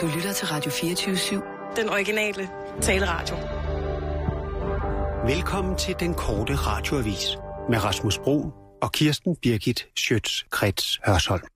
[0.00, 1.76] Du lytter til Radio 24-7.
[1.78, 2.42] Den originale
[2.82, 3.36] taleradio.
[5.32, 7.24] Velkommen til den korte radioavis
[7.70, 8.38] med Rasmus Bro
[8.84, 11.46] og Kirsten Birgit Schøtz-Krets Hørsholm.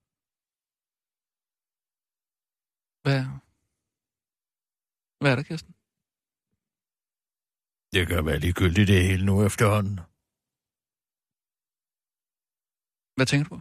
[3.04, 3.20] Hvad?
[5.20, 5.72] Hvad er der, Kirsten?
[7.94, 9.96] Det kan være ligegyldigt det hele nu efterhånden.
[13.16, 13.60] Hvad tænker du på?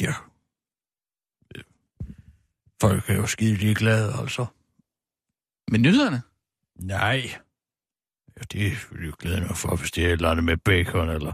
[0.00, 0.35] Ja.
[2.80, 4.46] Folk er jo skide ligeglade, altså.
[5.70, 6.22] Med nyhederne?
[6.76, 7.30] Nej.
[8.36, 8.70] Ja, det er
[9.06, 11.32] jo glade nok for, hvis det er et eller andet med bacon eller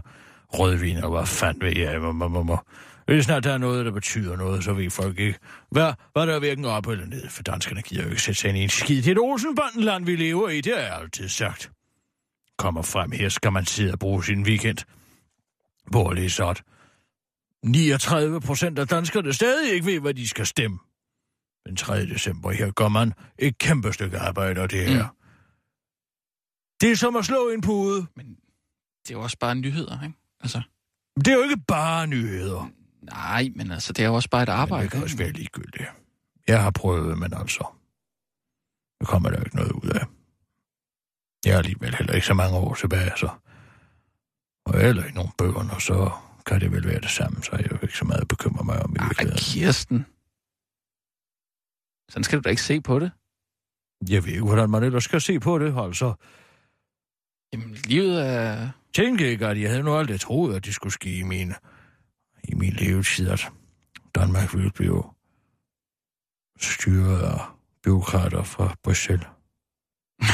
[0.53, 2.57] rødvin, og hvad fanden ved jeg, må, må, må, må.
[3.05, 5.39] Hvis snart der er noget, der betyder noget, så ved folk ikke,
[5.71, 8.49] hvad, hvad der er hverken op eller ned, for danskerne gider jo ikke sætte sig
[8.49, 8.97] ind i en skid.
[8.97, 11.71] Det er et Olsenbandenland, vi lever i, det har jeg altid sagt.
[12.57, 14.77] Kommer frem her, skal man sidde og bruge sin weekend.
[15.91, 16.63] På lige sådan.
[17.63, 20.79] 39 procent af danskerne stadig ikke ved, hvad de skal stemme.
[21.65, 22.05] Den 3.
[22.05, 25.03] december her gør man et kæmpe stykke arbejde, og det her.
[25.09, 25.15] Mm.
[26.81, 28.05] Det er som at slå en pude.
[28.15, 28.25] Men
[29.03, 30.15] det er jo også bare nyheder, ikke?
[30.41, 30.61] Altså,
[31.15, 32.69] Det er jo ikke bare nyheder.
[33.01, 34.83] nej, men altså, det er jo også bare et Men arbejde.
[34.83, 35.05] det kan ikke?
[35.05, 35.83] også være ligegyldigt.
[36.47, 37.67] Jeg har prøvet, men altså...
[38.99, 40.05] Det kommer der ikke noget ud af.
[41.45, 43.29] Jeg har alligevel heller ikke så mange år tilbage, så...
[44.65, 46.11] Og heller ikke nogen bøger, og så
[46.45, 48.83] kan det vel være det samme, så er jeg jo ikke så meget bekymret mig
[48.83, 49.37] om i virkeligheden.
[49.37, 50.05] Kirsten.
[52.13, 53.11] Sådan skal du da ikke se på det.
[54.09, 56.13] Jeg ved ikke, hvordan man ellers skal se på det, altså.
[57.53, 58.69] Jamen, livet er...
[58.93, 61.53] Tænk ikke, at jeg havde nu aldrig troet, at det skulle ske i min,
[62.43, 63.51] i min levetid, at
[64.15, 65.03] Danmark ville blive
[66.61, 67.39] styret af
[67.83, 69.27] byråkrater fra Bruxelles.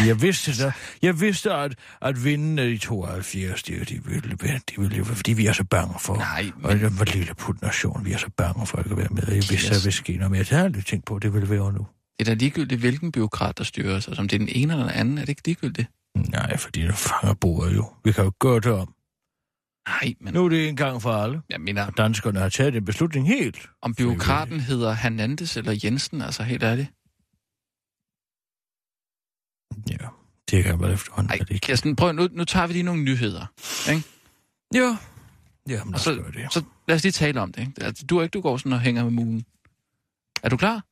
[0.07, 4.37] Jeg vidste, da, jeg vidste at, at vindene i 72, de, de, ville,
[4.69, 6.15] de ville, fordi vi er så bange for.
[6.15, 6.79] Nej, Og men...
[6.79, 9.23] det var lille putnation, vi er så bange for ikke at være med.
[9.27, 10.39] Jeg vidste, at der ville ske noget mere.
[10.39, 11.87] Det har jeg aldrig tænkt på, det ville være nu.
[12.19, 14.07] Det er da ligegyldigt, hvilken byråkrat, der styrer os.
[14.07, 15.87] Altså, om det er den ene eller den anden, er det ikke ligegyldigt?
[16.15, 17.85] Nej, fordi der fanger bordet jo.
[18.03, 18.93] Vi kan jo gøre det om.
[19.89, 20.33] Nej, men...
[20.33, 21.41] Nu er det en gang for alle.
[21.49, 23.69] Jeg mener, Danskerne har taget en beslutning helt.
[23.81, 26.89] om byråkraten hedder Hernandez eller Jensen, altså helt ærligt.
[29.89, 29.97] Ja,
[30.51, 31.31] det kan være efterhånden.
[31.31, 31.61] Ej, det?
[31.61, 33.45] Kirsten, prøv, nu, nu tager vi lige nogle nyheder.
[33.89, 34.03] Ikke?
[34.73, 34.97] Ja.
[35.69, 36.53] Jamen, Og lad så, det.
[36.53, 37.61] så lad os lige tale om det.
[37.61, 37.73] Ikke?
[37.83, 39.45] Altså, du er ikke, du går sådan og hænger med mulen.
[40.43, 40.83] Er du klar?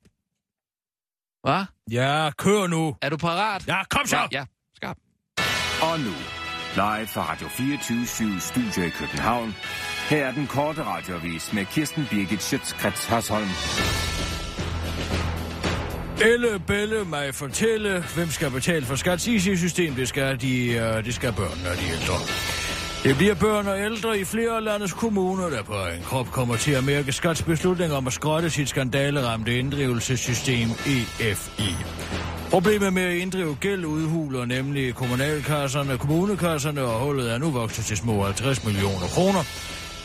[1.47, 1.65] Hvad?
[1.91, 2.95] Ja, kør nu.
[3.01, 3.67] Er du parat?
[3.67, 4.17] Ja, kom så.
[4.17, 4.45] Ja, ja.
[4.75, 4.97] skarp.
[5.81, 6.11] Og nu,
[6.75, 9.55] live fra Radio 24 Studio i København.
[10.09, 13.47] Her er den korte radiovis med Kirsten Birgit Schøtzgrads Hasholm.
[16.21, 19.93] Elle Belle mig fortælle, hvem skal betale for skats IC-system.
[19.93, 22.15] Det skal, de, uh, det skal børnene og de ældre.
[23.03, 26.55] Det bliver børn og ældre i flere af landets kommuner, der på en krop kommer
[26.55, 30.69] til at mærke skats beslutning om at skrotte sit skandaleramte inddrivelsessystem
[31.19, 31.75] EFI.
[32.51, 37.97] Problemet med at inddrive gæld udhuler nemlig kommunalkasserne, kommunekasserne, og hullet er nu vokset til
[37.97, 39.43] små 50 millioner kroner,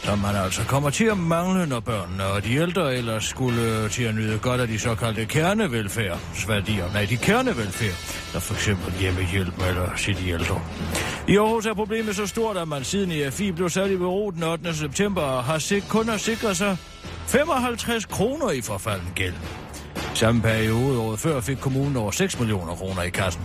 [0.04, 3.90] som man altså kommer til at mangle, når børnene og de ældre ellers skulle øh,
[3.90, 6.92] til at nyde godt af de såkaldte kernevelfærdsværdier.
[6.92, 10.60] Nej, de kernevelfærd, der for eksempel hjemmehjælp eller sit de ældre.
[11.28, 14.42] I Aarhus er problemet så stort, at man siden EFI blev sat i bero den
[14.42, 14.74] 8.
[14.74, 16.76] september har sik- kun at sikre sig
[17.26, 19.34] 55 kroner i forfalden gæld.
[20.14, 23.42] Samme periode året før fik kommunen over 6 millioner kroner i kassen.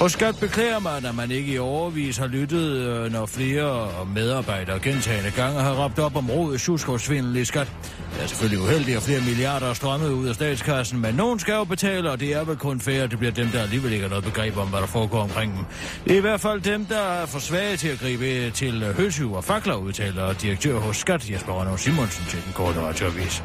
[0.00, 4.80] Og Skat beklager man, at man ikke i overvis har lyttet, øh, når flere medarbejdere
[4.80, 7.72] gentagende gange har råbt op om råd, tjusk og svindel i skat.
[8.14, 11.54] Det er selvfølgelig uheldigt, at flere milliarder er strømmet ud af statskassen, men nogen skal
[11.54, 14.02] jo betale, og det er vel kun fair, at det bliver dem, der alligevel ikke
[14.02, 15.64] har noget begreb om, hvad der foregår omkring dem.
[16.04, 19.32] Det er i hvert fald dem, der er for svage til at gribe til høsyv
[19.32, 23.42] og fakler, udtaler direktør hos Skat, Jesper Rønner Simonsen, til den korte radioavis.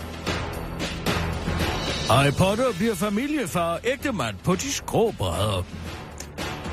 [2.10, 5.64] Harry Potter bliver familiefar og ægtemand på de skrå brædder.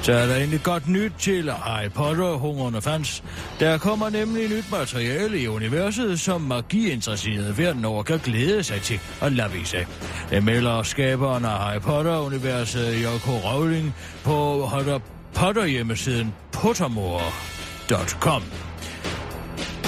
[0.08, 3.24] Så er der egentlig godt nyt til Harry Potter hungrende fans.
[3.60, 9.00] Der kommer nemlig nyt materiale i universet, som magiinteresserede verden over kan glæde sig til
[9.22, 9.86] at lade vise.
[10.30, 13.28] Det melder skaberen af Harry Potter-universet, J.K.
[13.28, 13.94] Rowling,
[14.24, 15.00] på Harry
[15.34, 18.42] Potter hjemmesiden pottermore.com.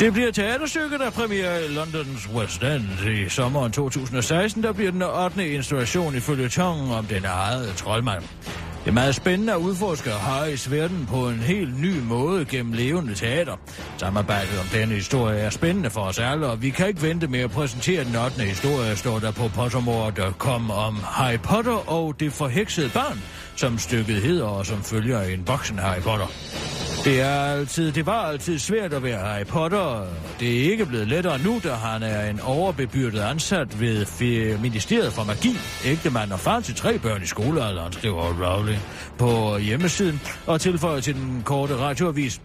[0.01, 4.63] Det bliver teaterstykket, der premiere i Londons West End i sommeren 2016.
[4.63, 5.49] Der bliver den 8.
[5.49, 8.25] installation i følgetongen om den eget troldmand.
[8.85, 13.15] Det er meget spændende at udforske Harrys verden på en helt ny måde gennem levende
[13.15, 13.57] teater.
[13.97, 17.41] Samarbejdet om denne historie er spændende for os alle, og vi kan ikke vente med
[17.41, 18.43] at præsentere den 8.
[18.43, 23.23] historie, står der på pottermore.com om Harry Potter og det forheksede barn,
[23.57, 26.27] som stykket hedder og som følger en voksen Harry Potter.
[27.05, 30.07] Det, er altid, det var altid svært at være Harry Potter.
[30.41, 35.25] Det er ikke blevet lettere nu, da han er en overbebyrdet ansat ved Ministeriet for
[35.25, 35.57] Magi.
[35.85, 38.83] Ægtemand og far til tre børn i skolealderen, skriver Rowling
[39.19, 42.41] på hjemmesiden og tilføjer til den korte radioavis.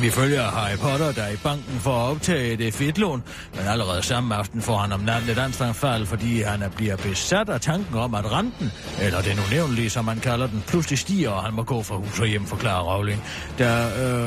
[0.00, 3.22] Vi følger Harry Potter, der er i banken for at optage det øh, fedtlån,
[3.54, 7.48] men allerede samme aften får han om natten et anstrengfald, fordi han er bliver besat
[7.48, 11.42] af tanken om, at renten, eller den unævnlige, som man kalder den, pludselig stiger, og
[11.42, 13.24] han må gå fra hus og hjem, forklarer Rowling.
[13.58, 13.76] Der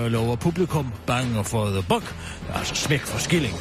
[0.06, 2.16] øh, lover publikum bange for the buck,
[2.56, 3.56] altså smæk for skilling.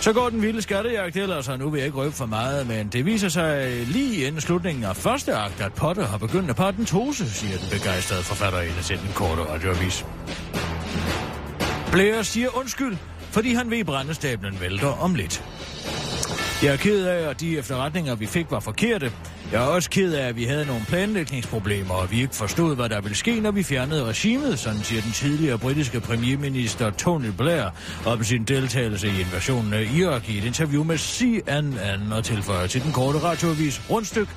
[0.00, 2.88] Så går den vilde skattejagt ellers, og nu vil jeg ikke røbe for meget, men
[2.88, 6.56] det viser sig øh, lige inden slutningen af første akt, at Potter har begyndt at
[6.56, 10.04] patentose, siger den begejstrede forfatter i til den korte radioavis.
[11.92, 15.44] Blair siger undskyld, fordi han ved, at brændestablen vælter om lidt.
[16.62, 19.12] Jeg er ked af, at de efterretninger, vi fik, var forkerte.
[19.52, 22.88] Jeg er også ked af, at vi havde nogle planlægningsproblemer, og vi ikke forstod, hvad
[22.88, 27.64] der ville ske, når vi fjernede regimet, sådan siger den tidligere britiske premierminister Tony Blair
[28.06, 32.82] om sin deltagelse i invasionen af Irak i et interview med CNN og tilføjer til
[32.82, 33.90] den korte radioavis.
[33.90, 34.28] Rundstyk.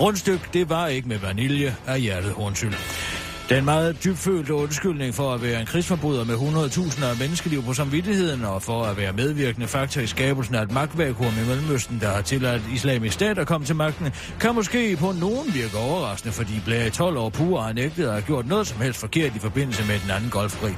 [0.00, 2.34] Rundstyk, det var ikke med vanilje af hjertet
[3.48, 8.44] den meget dybfølte undskyldning for at være en krigsforbryder med 100.000 af menneskeliv på samvittigheden
[8.44, 12.22] og for at være medvirkende faktor i skabelsen af et magtvakuum i Mellemøsten, der har
[12.22, 16.84] tilladt islamisk stat at komme til magten, kan måske på nogen virke overraskende, fordi Blair
[16.84, 19.84] i 12 år pur har nægtet at have gjort noget som helst forkert i forbindelse
[19.86, 20.76] med den anden golfkrig.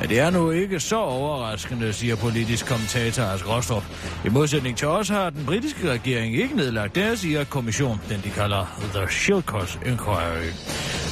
[0.00, 3.84] Men det er nu ikke så overraskende, siger politisk kommentator Ask Rostrup.
[4.24, 8.80] I modsætning til os har den britiske regering ikke nedlagt deres IRA-kommission, den de kalder
[8.94, 10.50] The Shilkos Inquiry.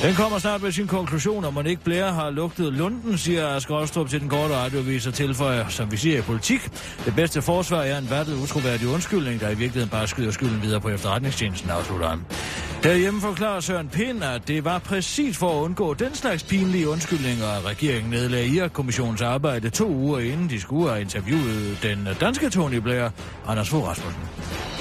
[0.03, 3.75] Den kommer snart med sin konklusion, om man ikke Blair har lugtet lunden, siger Asger
[3.75, 6.71] Ostrup til den korte radiovis og tilføjer, som vi siger i politik.
[7.05, 10.81] Det bedste forsvar er en vattet utroværdig undskyldning, der i virkeligheden bare skyder skylden videre
[10.81, 12.21] på efterretningstjenesten, afslutter han.
[12.83, 17.47] Derhjemme forklarer Søren Pind, at det var præcis for at undgå den slags pinlige undskyldninger,
[17.47, 22.77] at regeringen nedlagde Irak-kommissionens arbejde to uger inden de skulle have interviewet den danske Tony
[22.77, 23.11] Blair,
[23.47, 24.23] Anders Fogh Rasmussen.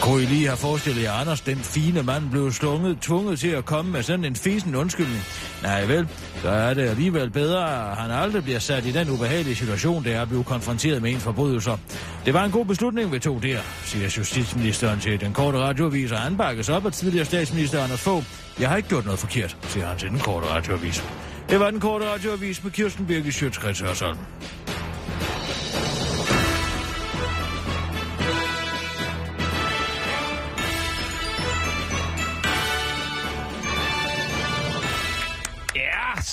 [0.02, 3.66] Kunne I lige have forestillet jer, Anders, den fine mand, blev slunget, tvunget til at
[3.66, 5.24] komme med sådan en fisen undskyldning?
[5.64, 6.08] Nej vel,
[6.42, 10.16] så er det alligevel bedre, at han aldrig bliver sat i den ubehagelige situation, der
[10.16, 11.78] er at blive konfronteret med en forbrydelser.
[12.26, 16.18] Det var en god beslutning, vi tog der, siger justitsministeren til den korte radioavis, og
[16.20, 18.24] han bakkes op af tidligere statsminister Anders Fogh.
[18.60, 21.04] Jeg har ikke gjort noget forkert, siger han til den korte radioavis.
[21.50, 24.18] Det var den korte radioavis med Kirsten Birgit Sjøtskrets Hørsholm.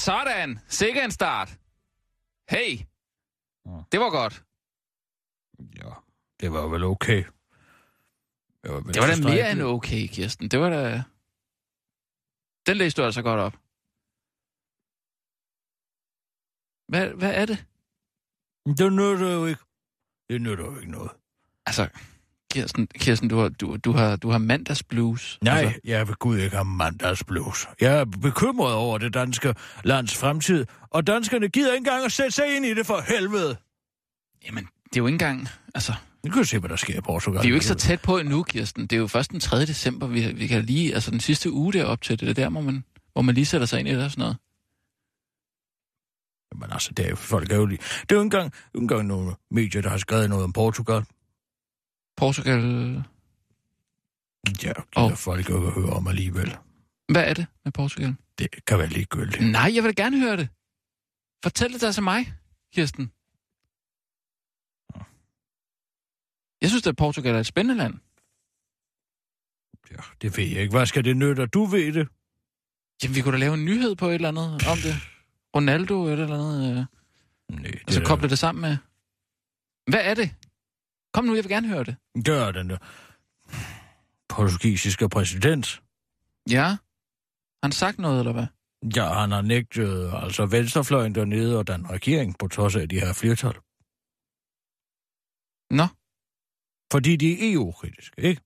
[0.05, 0.59] Sådan.
[0.69, 1.59] Sikke en start.
[2.51, 2.79] Hey.
[3.93, 4.45] Det var godt.
[5.59, 5.91] Ja,
[6.41, 7.25] det var vel okay.
[8.62, 10.49] Det var, vel Det var da mere end okay, Kirsten.
[10.49, 11.03] Det var da...
[12.67, 13.53] Den læste du altså godt op.
[16.89, 17.67] Hvad, hvad er det?
[18.79, 19.61] Det nytter jo ikke.
[20.29, 21.11] Det nytter jo ikke noget.
[21.67, 21.89] Altså,
[22.55, 25.39] Kirsten, Kirsten du, har, du, du, har, du har mandagsblues.
[25.43, 27.67] Nej, Altså, jeg vil gud ikke have mandagsblues.
[27.81, 29.55] Jeg er bekymret over det danske
[29.85, 33.56] lands fremtid, og danskerne gider ikke engang at sætte sig ind i det for helvede.
[34.47, 35.49] jamen, det er jo ikke engang...
[35.75, 35.93] Altså,
[36.25, 37.43] Nu kan vi se, hvad der sker i Portugal.
[37.43, 38.83] vi er jo ikke så tæt på endnu, Kirsten.
[38.83, 39.61] Det er jo først den 3.
[39.61, 40.95] december, vi, vi kan lige...
[40.95, 43.47] Altså, den sidste uge derop til det, det er der, hvor man, hvor man lige
[43.47, 44.37] sætter sig ind i det og sådan noget.
[46.61, 47.79] Men altså, det er jo folk er jo lige...
[47.79, 51.03] Det er jo ikke engang, ikke engang nogle medier, der har skrevet noget om Portugal.
[52.17, 52.61] Portugal...
[54.63, 55.17] Ja, det Og- oh.
[55.17, 56.57] folk ikke høre om alligevel.
[57.13, 58.17] Hvad er det med Portugal?
[58.39, 59.51] Det kan være ligegyldigt.
[59.51, 60.49] Nej, jeg vil da gerne høre det.
[61.43, 62.33] Fortæl det da til mig,
[62.75, 63.11] Kirsten.
[66.63, 67.94] Jeg synes, at Portugal er et spændende land.
[69.91, 70.77] Ja, det ved jeg ikke.
[70.77, 71.47] Hvad skal det nytte?
[71.47, 72.09] Du ved det.
[73.03, 74.94] Jamen, vi kunne da lave en nyhed på et eller andet om det.
[75.56, 76.71] Ronaldo eller et eller andet.
[76.71, 76.85] Øh,
[77.61, 78.77] Nej, det og så koble det sammen med...
[79.91, 80.35] Hvad er det?
[81.15, 81.97] Kom nu, jeg vil gerne høre det.
[82.25, 82.77] Gør den der
[84.29, 85.83] portugisiske præsident.
[86.51, 86.77] Ja?
[87.63, 88.47] Han sagt noget, eller hvad?
[88.97, 93.13] Ja, han har nægtet altså venstrefløjen dernede og den regering på trods af de her
[93.13, 93.55] flertal.
[95.71, 95.87] Nå,
[96.93, 98.43] Fordi de er EU-kritiske, ikke?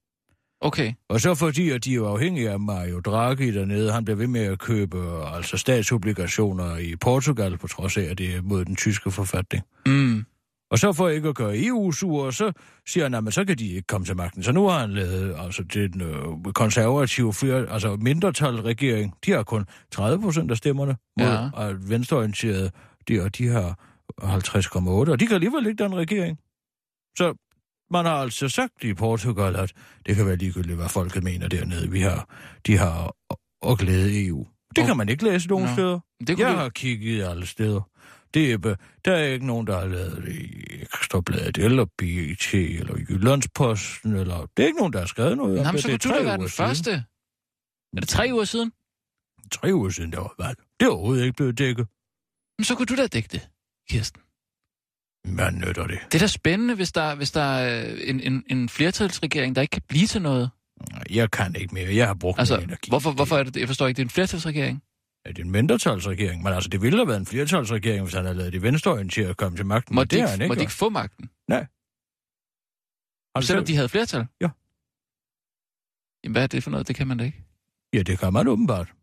[0.61, 0.93] okay.
[1.09, 3.91] Og så fordi, at de er afhængige af Mario Draghi dernede.
[3.91, 8.35] Han bliver ved med at købe altså statsobligationer i Portugal, på trods af, at det
[8.35, 9.63] er mod den tyske forfatning.
[9.85, 10.25] Mm.
[10.71, 12.51] Og så for ikke at gøre EU sur, så
[12.87, 14.43] siger han, at så kan de ikke komme til magten.
[14.43, 19.13] Så nu har han lavet altså, den øh, konservative flere, altså mindretalregering.
[19.25, 21.73] De har kun 30 procent af stemmerne mod Ja.
[21.87, 22.71] venstreorienterede.
[23.07, 23.79] De, og de har
[24.21, 24.79] 50,8,
[25.11, 26.37] og de kan alligevel ikke den regering.
[27.17, 27.33] Så
[27.91, 29.73] man har altså sagt i Portugal, at
[30.05, 31.91] det kan være ligegyldigt, hvad folket mener dernede.
[31.91, 32.29] Vi har,
[32.67, 33.15] de har
[33.61, 34.47] og glæde EU.
[34.75, 35.71] Det Og- kan man ikke læse nogen Nå.
[35.73, 35.99] steder.
[36.27, 36.57] Det Jeg du...
[36.57, 37.81] har kigget alle steder.
[38.33, 42.53] Det er, be- der er ikke nogen, der har lavet det i Ekstrabladet, eller BT,
[42.53, 44.45] eller Jyllandsposten, eller...
[44.57, 45.81] Det er ikke nogen, der har skrevet noget om Nå, men det.
[45.83, 46.67] så Det kunne du da være den siden.
[46.67, 46.91] første.
[47.97, 48.71] Er det tre uger siden?
[49.51, 50.57] Tre uger siden, der var valg.
[50.79, 51.87] Det er overhovedet ikke blevet dækket.
[52.57, 53.49] Men så kunne du da dække det,
[53.89, 54.21] Kirsten.
[55.35, 55.99] Hvad nytter det?
[56.05, 59.71] Det er da spændende, hvis der, hvis der er en, en, en flertalsregering, der ikke
[59.71, 60.49] kan blive til noget.
[61.09, 61.95] Jeg kan ikke mere.
[61.95, 62.89] Jeg har brugt Altså, min energi.
[62.91, 63.57] hvorfor, hvorfor er det?
[63.57, 64.83] Jeg forstår ikke, det er en flertalsregering.
[65.29, 66.43] Er det en mindretalsregering?
[66.43, 69.37] Men altså, det ville have været en flertalsregering, hvis han havde lavet de venstreorienterede at
[69.37, 69.95] komme til magten.
[69.95, 71.29] Må de, det ikke, må de ikke få magten?
[73.35, 74.25] Altså, Selvom de havde flertal?
[74.41, 74.49] Ja.
[76.23, 76.87] Jamen, hvad er det for noget?
[76.87, 77.43] Det kan man da ikke.
[77.93, 78.93] Ja, det kan man åbenbart.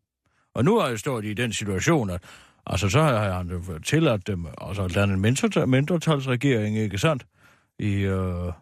[0.55, 2.23] Og nu har jeg stået i den situation, at
[2.67, 7.27] altså, så har han tilladt dem, altså at lande en mindretal- mindretalsregering, ikke sandt?
[7.79, 8.53] I, øh,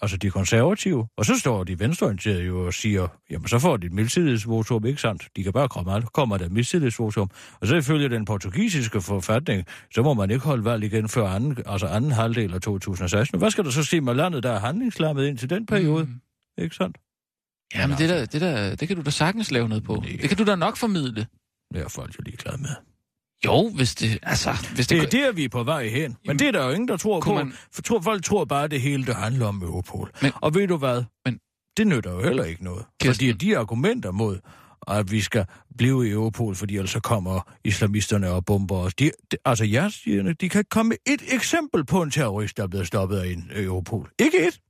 [0.00, 1.06] altså de konservative.
[1.16, 5.00] Og så står de venstreorienterede jo og siger, jamen så får de et mildtidighedsvotum, ikke
[5.00, 5.28] sandt?
[5.36, 6.12] De kan bare komme, alt.
[6.12, 7.30] kommer der et mildtidighedsvotum.
[7.60, 9.64] Og så ifølge den portugisiske forfatning,
[9.94, 13.38] så må man ikke holde valg igen før anden, altså anden halvdel af 2016.
[13.38, 16.04] Hvad skal der så ske med landet, der er handlingslammet ind til den periode?
[16.04, 16.20] Mm.
[16.62, 16.98] Ikke sandt?
[17.74, 20.02] Jamen, det, der, det, der, det kan du da sagtens lave noget på.
[20.04, 21.26] Det- Det kan du da nok formidle.
[21.74, 22.70] Det er folk jo ligeglade med.
[23.44, 24.18] Jo, hvis det...
[24.22, 25.12] Altså, hvis det...
[25.12, 26.02] Det er der, vi er på vej hen.
[26.10, 27.34] Men Jamen, det er der jo ingen, der tror på.
[27.34, 27.52] Man...
[27.72, 30.10] For tror, folk tror bare, at det hele det handler om Europol.
[30.22, 30.32] Men...
[30.34, 31.04] Og ved du hvad?
[31.24, 31.38] Men-
[31.76, 32.84] Det nytter jo heller ikke noget.
[33.00, 33.28] Kirsten.
[33.28, 34.38] Fordi de argumenter mod,
[34.88, 35.44] at vi skal
[35.78, 38.94] blive i Europol, fordi ellers så kommer islamisterne og bomber os.
[38.94, 42.66] De, de, altså, jeg siger, de kan komme et eksempel på en terrorist, der er
[42.66, 44.10] blevet stoppet af en Europol.
[44.18, 44.60] Ikke et.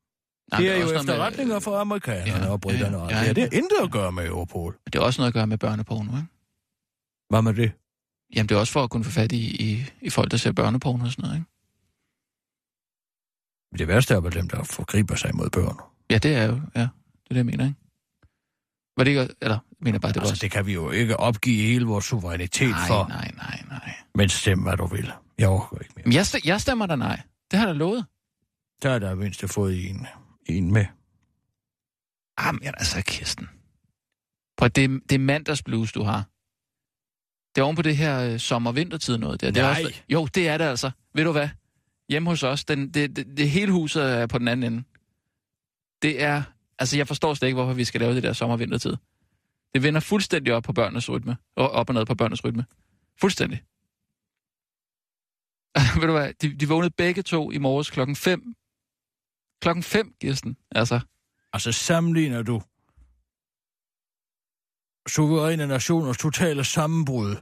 [0.52, 2.96] Nej, det er, også jo noget med- efterretninger fra amerikanerne Ja, og britterne.
[2.96, 3.48] ja, og ja, det, det ja.
[3.52, 4.76] har intet at gøre med Europol.
[4.87, 6.28] Det er også noget at gøre med børneporno, ikke?
[7.30, 7.72] Hvad med det?
[8.35, 10.52] Jamen, det er også for at kunne få fat i, i, i folk, der ser
[10.52, 11.50] børneporno og sådan noget, ikke?
[13.78, 15.76] Det værste er vel dem, der forgriber sig mod børn.
[16.11, 16.61] Ja, det er jo...
[16.75, 16.88] Ja, det
[17.25, 17.76] er det, jeg mener, ikke?
[18.97, 19.35] Var det ikke...
[19.40, 20.40] Eller, mener bare, det altså, også...
[20.42, 23.08] det kan vi jo ikke opgive hele vores suverænitet nej, for.
[23.08, 23.94] nej, nej, nej.
[24.14, 25.12] Men stem, hvad du vil.
[25.38, 26.04] Jeg overgår ikke mere.
[26.04, 27.23] Men jeg, st- jeg stemmer da nej.
[27.50, 28.06] Det har jeg da lovet.
[28.82, 30.06] Der er der mindst fået en,
[30.47, 30.87] en med.
[32.40, 33.49] Jamen, altså, Kirsten.
[34.56, 36.25] Prøv, det, det er mandagsblues, du har.
[37.55, 39.50] Det er oven på det her øh, sommer-vintertid noget der.
[39.50, 40.90] Det er også, jo, det er det altså.
[41.14, 41.49] Ved du hvad?
[42.09, 44.85] Hjemme hos os, den, det, det, det hele huset er på den anden ende.
[46.02, 46.43] Det er...
[46.78, 48.97] Altså, jeg forstår slet ikke, hvorfor vi skal lave det der sommer-vintertid.
[49.75, 51.37] Det vender fuldstændig op på børnenes rytme.
[51.57, 52.64] Og op og ned på børnenes rytme.
[53.21, 53.62] Fuldstændig.
[56.00, 56.33] Ved du hvad?
[56.43, 58.55] De, de vågnede begge to i morges klokken 5.
[59.61, 60.57] Klokken 5, Kirsten.
[60.71, 61.00] Altså,
[61.52, 62.62] Altså sammenligner du
[65.08, 67.36] suveræne nationers totale sammenbrud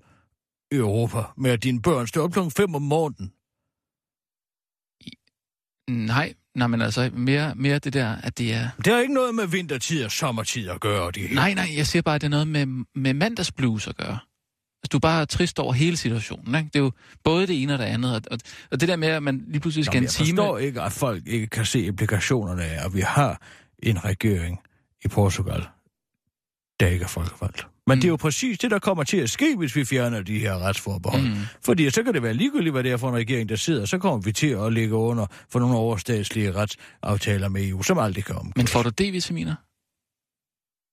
[0.70, 3.32] i Europa med, at dine børn står op klokken 5 om morgenen.
[6.06, 8.68] nej, nej, men altså mere, mere det der, at det er...
[8.84, 11.34] Det har ikke noget med vintertid og sommertid at gøre, det hele.
[11.34, 14.18] Nej, nej, jeg siger bare, at det er noget med, med mandagsblues at gøre.
[14.82, 16.70] Altså, du er bare trist over hele situationen, ikke?
[16.72, 16.92] Det er jo
[17.24, 18.38] både det ene og det andet, og, og,
[18.70, 20.36] og det der med, at man lige pludselig Nå, skal men en jeg time...
[20.36, 23.42] forstår ikke, at folk ikke kan se implikationerne af, at vi har
[23.82, 24.58] en regering
[25.04, 25.66] i Portugal,
[26.80, 27.66] der ikke er folkevalgt.
[27.86, 27.98] Men Mm.
[27.98, 28.00] mm.
[28.00, 30.58] det er jo præcis det, der kommer til at ske, hvis vi fjerner de her
[30.58, 31.22] retsforbehold.
[31.22, 31.28] Mm.
[31.28, 31.36] Mm.
[31.64, 33.84] Fordi så kan det være ligegyldigt, hvad det er for en regering, der sidder.
[33.84, 38.24] Så kommer vi til at ligge under for nogle overstatslige retsaftaler med EU, som aldrig
[38.24, 38.56] kan omgås.
[38.56, 39.54] Men får du D-vitaminer?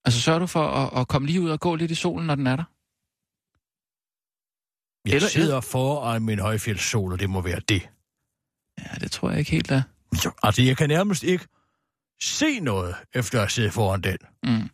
[0.05, 2.35] Altså, sørger du for at, at komme lige ud og gå lidt i solen, når
[2.35, 2.63] den er der?
[5.09, 7.89] Jeg eller- sidder foran min højfjeldssol, og det må være det.
[8.79, 9.81] Ja, det tror jeg ikke helt, der.
[10.13, 11.45] Så, altså, jeg kan nærmest ikke
[12.21, 14.17] se noget, efter at sidde foran den.
[14.43, 14.69] Mm.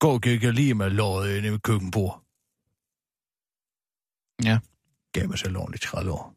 [0.00, 2.22] Gå gik jeg lige med låret inde ved køkkenbord.
[4.44, 4.58] Ja.
[5.12, 6.34] Gav mig så lån i 30 år.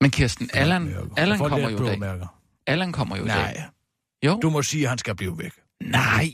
[0.00, 0.94] Men Kirsten, Allan.
[1.16, 2.28] Allan kommer jo i dag.
[2.66, 3.36] Allan kommer jo i dag.
[3.54, 3.64] Nej,
[4.24, 4.38] Jo.
[4.42, 5.52] du må sige, at han skal blive væk.
[5.82, 6.30] Nej.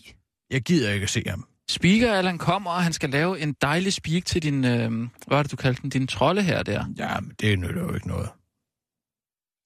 [0.50, 1.48] Jeg gider ikke at se ham.
[1.70, 4.64] Speaker Allan kommer, og han skal lave en dejlig speak til din...
[4.64, 5.90] Øh, hvad var det, du kaldte den?
[5.90, 6.84] Din trolde her der.
[6.98, 8.28] Ja, men det nytter jo ikke noget.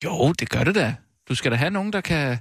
[0.04, 0.96] Jo, det gør det da.
[1.28, 2.38] Du skal da have nogen, der kan...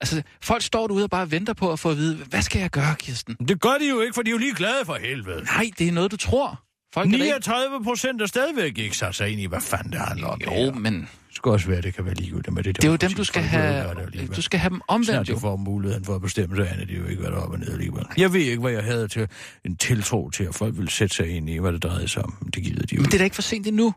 [0.00, 2.70] Altså, folk står derude og bare venter på at få at vide, hvad skal jeg
[2.70, 3.34] gøre, Kirsten?
[3.48, 5.44] Det gør de jo ikke, for de er jo lige glade for helvede.
[5.44, 6.62] Nej, det er noget, du tror.
[6.94, 7.24] Folk er da ikke...
[7.24, 10.38] 39 procent er stadigvæk ikke sat sig ind i, hvad fanden det handler om.
[10.38, 10.72] det Jo, her.
[10.72, 12.76] men Det skal også være, det kan være ligegyldigt med det.
[12.76, 13.94] det er jo dem, du skal have...
[14.12, 14.36] det.
[14.36, 15.38] Du skal have dem Snart omvendt, de jo.
[15.38, 17.58] får muligheden for at bestemme, så aner de jo ikke, hvad der er op og
[17.58, 18.04] ned alligevel.
[18.16, 19.28] Jeg ved ikke, hvad jeg havde til
[19.64, 22.50] en tiltro til, at folk ville sætte sig ind i, hvad det drejede sig om.
[22.54, 23.94] Det gider de jo Men det er da ikke for sent endnu.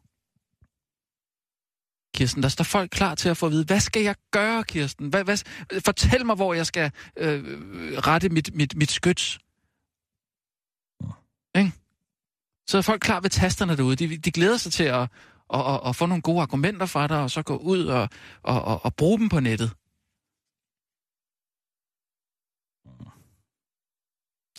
[2.13, 5.09] Kirsten, der står folk klar til at få at vide, hvad skal jeg gøre, Kirsten?
[5.09, 5.37] Hvad, hvad,
[5.85, 7.43] fortæl mig, hvor jeg skal øh,
[7.97, 9.39] rette mit, mit, mit skyts.
[11.57, 11.71] Ikke?
[12.67, 13.95] Så er folk klar ved tasterne derude.
[13.95, 15.01] De, de glæder sig til at,
[15.53, 18.09] at, at, at få nogle gode argumenter fra dig, og så gå ud og,
[18.43, 19.71] og, og, og bruge dem på nettet.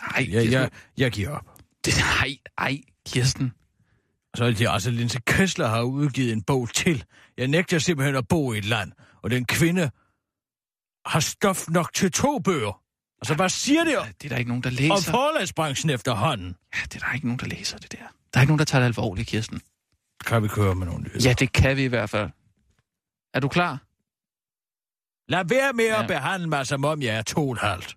[0.01, 1.61] Nej, Jeg, jeg, jeg giver op.
[1.85, 3.53] Det, nej, nej, Kirsten.
[4.37, 7.05] Så er det altså, Linse Kessler har udgivet en bog til.
[7.37, 9.91] Jeg nægter simpelthen at bo i et land, og den kvinde
[11.07, 12.83] har stof nok til to bøger.
[13.21, 14.93] Altså, hvad siger det Det er der ikke nogen, der læser.
[14.95, 16.57] om forlagsbranchen efterhånden?
[16.75, 17.99] Ja, det er der ikke nogen, der læser det der.
[17.99, 19.61] Der er ikke nogen, der tager det alvorligt, Kirsten.
[20.27, 21.29] Kan vi køre med nogle nyheder?
[21.29, 22.31] Ja, det kan vi i hvert fald.
[23.35, 23.73] Er du klar?
[25.29, 26.03] Lad være med Ja.
[26.03, 27.97] at behandle mig, som om jeg er to og et halvt.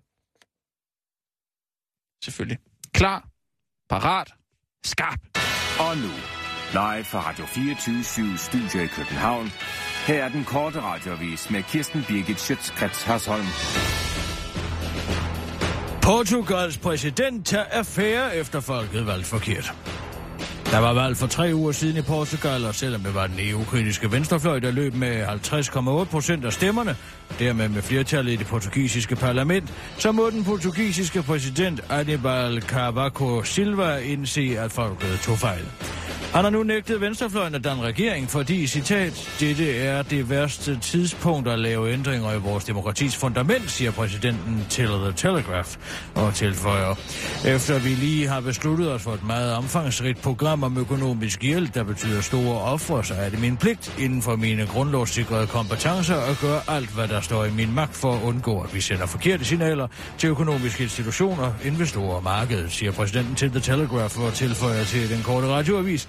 [2.24, 2.58] Selvfølgelig.
[2.92, 3.28] Klar.
[3.88, 4.34] Parat.
[4.84, 5.20] Skarp.
[5.78, 6.10] Og nu,
[6.72, 9.52] live fra Radio 24 Studio i København.
[10.06, 13.46] Her er den korte radiovis med Kirsten Birgit Schøtzgrads Hasholm.
[16.02, 19.74] Portugals præsident tager affære efter folket valgt forkert.
[20.74, 24.12] Der var valg for tre uger siden i Portugal, og selvom det var den EU-kritiske
[24.12, 26.96] venstrefløj, der løb med 50,8 procent af stemmerne,
[27.28, 33.42] og dermed med flertallet i det portugisiske parlament, så må den portugisiske præsident Aníbal Cavaco
[33.42, 35.64] Silva indse, at folket tog fejl.
[36.34, 41.48] Han har nu nægtet venstrefløjen at danne regering, fordi, citat, dette er det værste tidspunkt
[41.48, 45.76] at lave ændringer i vores demokratis fundament, siger præsidenten til The Telegraph,
[46.14, 46.94] og tilføjer.
[47.44, 51.84] Efter vi lige har besluttet os for et meget omfangsrigt program om økonomisk hjælp, der
[51.84, 56.60] betyder store ofre, så er det min pligt inden for mine grundlovssikrede kompetencer at gøre
[56.68, 59.88] alt, hvad der står i min magt for at undgå, at vi sender forkerte signaler
[60.18, 65.22] til økonomiske institutioner, investorer og markedet, siger præsidenten til The Telegraph og tilføjer til den
[65.22, 66.08] korte radioavis.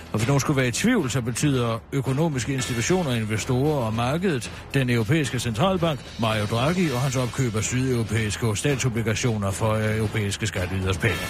[0.11, 4.89] Og hvis nogen skulle være i tvivl, så betyder økonomiske institutioner, investorer og markedet den
[4.89, 11.25] europæiske centralbank, Mario Draghi og hans opkøb af sydeuropæiske statsobligationer for europæiske skatteyders penge.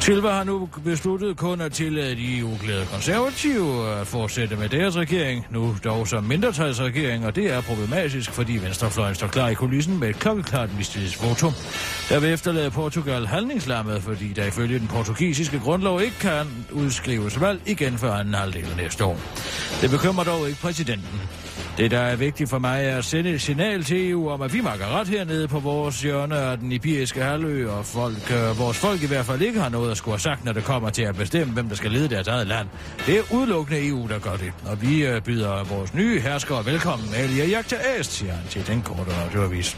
[0.00, 5.46] Silva har nu besluttet kun at tillade de EU-glæde konservative at fortsætte med deres regering,
[5.50, 10.08] nu dog som mindretalsregering, og det er problematisk, fordi Venstrefløjen står klar i kulissen med
[10.08, 11.52] et klokkeklart mistillidsvotum.
[12.08, 17.60] Der vil efterlade Portugal handlingslammet, fordi der ifølge den portugisiske grundlov ikke kan udskrives valg
[17.66, 19.20] igen før anden halvdel af næste år.
[19.80, 21.20] Det bekymrer dog ikke præsidenten.
[21.78, 24.52] Det, der er vigtigt for mig, er at sende et signal til EU om, at
[24.52, 28.76] vi makker ret hernede på vores hjørne af den ibiriske halvø, og folk, øh, vores
[28.76, 31.02] folk i hvert fald ikke har noget at skulle have sagt, når det kommer til
[31.02, 32.68] at bestemme, hvem der skal lede deres eget land.
[33.06, 37.14] Det er udelukkende EU, der gør det, og vi øh, byder vores nye herskere velkommen,
[37.14, 39.76] Alia Jagta Est, siger han til den korte radioavis.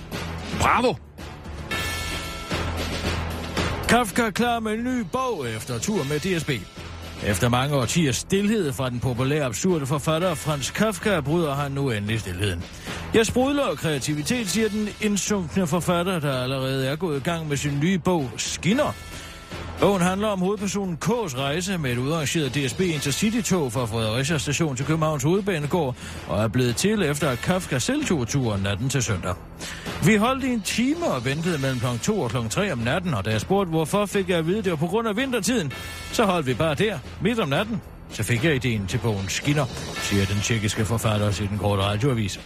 [0.60, 0.94] Bravo!
[3.88, 6.50] Kafka klar med en ny bog efter tur med DSB.
[7.26, 12.20] Efter mange årtiers stillhed fra den populære absurde forfatter Frans Kafka, bryder han nu endelig
[12.20, 12.64] stillheden.
[13.14, 17.56] Jeg sprudler og kreativitet, siger den indsunkne forfatter, der allerede er gået i gang med
[17.56, 18.94] sin nye bog Skinner.
[19.80, 24.86] Bogen handler om hovedpersonen K's rejse med et udrangeret DSB Intercity-tog fra Fredericia station til
[24.86, 25.96] Københavns Hovedbanegård,
[26.28, 29.34] og er blevet til efter at Kafka selv tog turen natten til søndag.
[30.04, 31.86] Vi holdt i en time og ventede mellem kl.
[32.02, 32.36] 2 og kl.
[32.50, 34.86] 3 om natten, og da jeg spurgte, hvorfor fik jeg at vide, det var på
[34.86, 35.72] grund af vintertiden,
[36.12, 37.82] så holdt vi bare der, midt om natten.
[38.10, 39.64] Så fik jeg ideen til bogen Skinner,
[39.96, 42.40] siger den tjekkiske forfatter til den korte radioavis.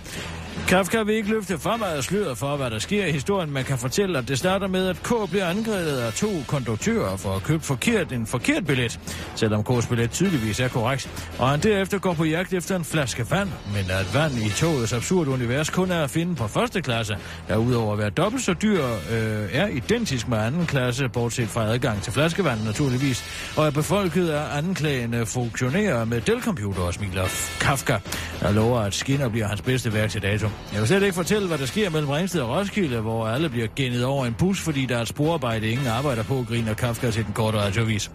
[0.69, 4.19] Kafka vil ikke løfte for sløret for, hvad der sker i historien, men kan fortælle,
[4.19, 8.12] at det starter med, at K bliver angrebet af to konduktører for at købe forkert
[8.12, 9.01] en forkert billet,
[9.35, 13.31] selvom K's billet tydeligvis er korrekt, og han derefter går på jagt efter en flaske
[13.31, 17.17] vand, men at vand i togets absurde univers kun er at finde på første klasse,
[17.49, 21.64] der udover at være dobbelt så dyr, øh, er identisk med anden klasse, bortset fra
[21.64, 23.25] adgang til flaskevand naturligvis,
[23.57, 27.25] og er befolket af anklagende funktionærer med Dell-computer og smiler
[27.61, 27.99] Kafka,
[28.40, 30.44] der lover, at Skinner bliver hans bedste værk til dato.
[30.73, 33.69] Jeg vil slet ikke fortælle, hvad der sker mellem Ringsted og Roskilde, hvor alle bliver
[33.77, 37.25] gennet over en bus, fordi der er et sporarbejde, ingen arbejder på, griner Kafka til
[37.25, 38.11] den korte radiovis.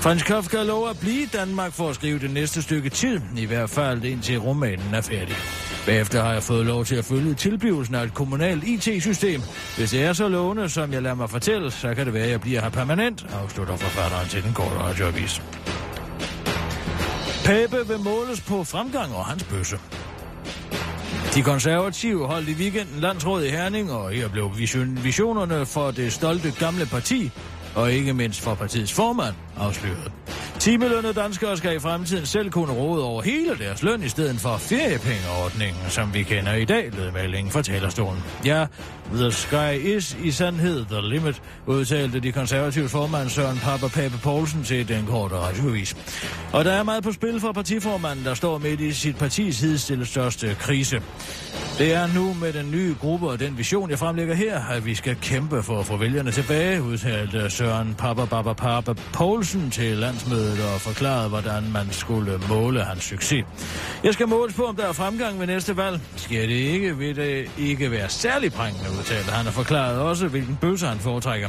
[0.00, 3.44] Frans Kafka lover at blive i Danmark for at skrive det næste stykke tid, i
[3.44, 5.36] hvert fald indtil romanen er færdig.
[5.86, 9.42] Bagefter har jeg fået lov til at følge tilblivelsen af et kommunalt IT-system.
[9.76, 12.30] Hvis det er så lovende, som jeg lader mig fortælle, så kan det være, at
[12.30, 15.42] jeg bliver her permanent, afslutter forfatteren til den korte radioavis.
[17.44, 19.78] Pape vil måles på fremgang og hans bøsse.
[21.36, 26.12] De konservative holdt i weekenden landsråd i Herning, og her blev vision- visionerne for det
[26.12, 27.30] stolte gamle parti,
[27.74, 30.12] og ikke mindst for partiets formand, afsløret.
[30.66, 34.56] Timelønnede danskere skal i fremtiden selv kunne råde over hele deres løn i stedet for
[34.56, 38.22] feriepengeordningen, som vi kender i dag, lød meldingen fra talerstolen.
[38.44, 38.66] Ja,
[39.12, 44.64] the sky is i sandhed the limit, udtalte de konservative formand Søren Papa Pape Poulsen
[44.64, 45.96] til den korte radioavis.
[46.52, 50.06] Og der er meget på spil for partiformanden, der står midt i sit partis hidstille
[50.06, 51.02] største krise.
[51.78, 54.94] Det er nu med den nye gruppe og den vision, jeg fremlægger her, at vi
[54.94, 60.55] skal kæmpe for at få vælgerne tilbage, udtalte Søren Papa Papa Papa Poulsen til landsmødet
[60.64, 63.44] og forklarede, hvordan man skulle måle hans succes.
[64.04, 66.00] Jeg skal måles på, om der er fremgang ved næste valg.
[66.16, 70.58] Sker det ikke, vil det ikke være særlig prængende, udtalte han og forklarede også, hvilken
[70.60, 71.48] bøsse han foretrækker.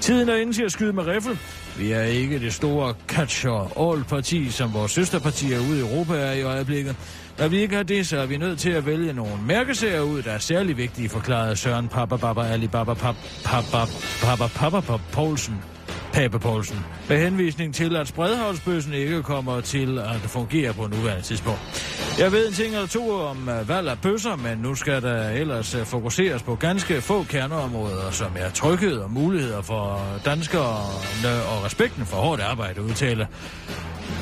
[0.00, 1.38] Tiden er inde til at skyde med riffel.
[1.78, 6.96] Vi er ikke det store catch-all-parti, som vores søsterpartier ude i Europa er i øjeblikket.
[7.38, 10.22] Når vi ikke har det, så er vi nødt til at vælge nogle mærkesager ud,
[10.22, 13.78] der er særlig vigtige, forklarede Søren Papa Baba Ali Baba Papa Papa
[14.22, 15.71] Papa Papa Papa Poulsen.
[16.12, 16.78] Pape Poulsen.
[17.08, 21.60] Med henvisning til, at spredhavnsbøssen ikke kommer til at fungere på nuværende tidspunkt.
[22.18, 25.28] Jeg ved en ting eller to om øh, valg af bøsser, men nu skal der
[25.28, 30.76] ellers øh, fokuseres på ganske få kerneområder, som er tryghed og muligheder for danskere
[31.24, 33.26] og respekten for hårdt arbejde, udtaler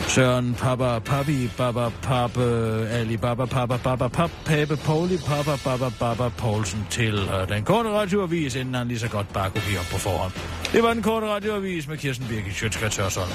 [0.08, 5.90] Søren Papa Papi Baba Pape øh, Ali Baba Papa Baba Pap Pape Pauli Papa Baba
[5.98, 9.86] Baba Poulsen til øh, den korte radioavis, inden han lige så godt bare kunne op
[9.92, 10.32] på forhånd.
[10.72, 13.30] Det var den korte radioavis med Kirsten Birgit Sjøtskrets Hørsholm.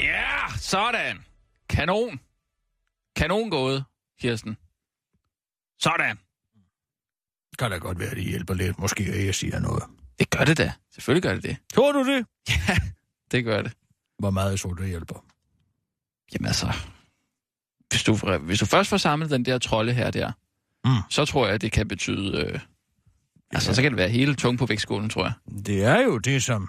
[0.00, 1.16] Ja, sådan.
[1.68, 2.20] Kanon.
[3.16, 3.84] Kanon gået,
[4.20, 4.56] Kirsten.
[5.80, 6.29] Sådan.
[7.60, 8.78] Kan da godt være, at det hjælper lidt.
[8.78, 9.82] Måske at jeg siger noget.
[10.18, 10.72] Det gør det da.
[10.94, 11.56] Selvfølgelig gør det det.
[11.74, 12.26] Tror du det?
[12.68, 12.76] Ja,
[13.32, 13.72] det gør det.
[14.18, 15.24] Hvor meget så det hjælper?
[16.32, 16.72] Jamen altså,
[17.90, 20.32] hvis du, hvis du først får samlet den der trolde her der,
[20.84, 20.90] Mm.
[21.10, 22.38] så tror jeg, at det kan betyde...
[22.46, 22.60] Øh,
[23.50, 25.32] altså, så kan det være hele tung på vægtskålen, tror jeg.
[25.66, 26.68] Det er jo det, som,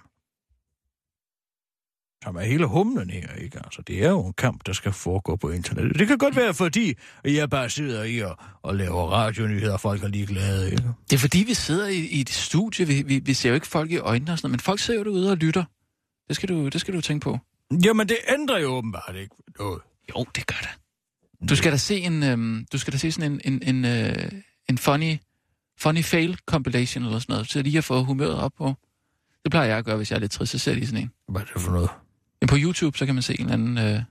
[2.23, 3.59] som er hele humlen her, ikke?
[3.63, 5.99] Altså, det er jo en kamp, der skal foregå på internettet.
[5.99, 6.93] Det kan godt være, fordi
[7.25, 10.83] jeg bare sidder i og, og laver radionyheder, og folk er ligeglade, ikke?
[11.09, 12.87] Det er fordi, vi sidder i, i et studie.
[12.87, 14.99] Vi, vi, vi ser jo ikke folk i øjnene og sådan noget, men folk sidder
[14.99, 15.63] jo derude og lytter.
[16.27, 17.39] Det skal du, det skal du tænke på.
[17.85, 19.81] Jamen, det ændrer jo åbenbart ikke noget.
[20.09, 21.49] Jo, det gør det.
[21.49, 24.31] Du skal da se en, øhm, du skal da se sådan en, en, en, øh,
[24.69, 25.17] en funny,
[25.79, 28.73] funny fail compilation eller sådan noget, så lige at få humøret op på.
[29.43, 31.11] Det plejer jeg at gøre, hvis jeg er lidt trist, så ser lige sådan en.
[31.27, 31.89] Hvad er det for noget?
[32.41, 34.03] Men på YouTube, så kan man se en eller anden øh,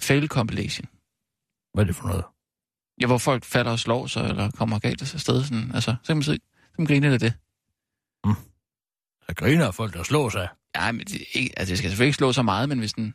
[0.00, 0.88] fail compilation.
[1.74, 2.24] Hvad er det for noget?
[3.00, 5.44] Ja, hvor folk falder og slår sig, eller kommer galt af sted.
[5.44, 7.34] Sådan, altså, så kan man se, så kan man grine lidt af det.
[9.26, 10.48] Der griner af folk, der slår sig.
[10.76, 12.92] Ja, men det, er ikke, altså, det skal selvfølgelig ikke slå så meget, men hvis
[12.92, 13.14] den,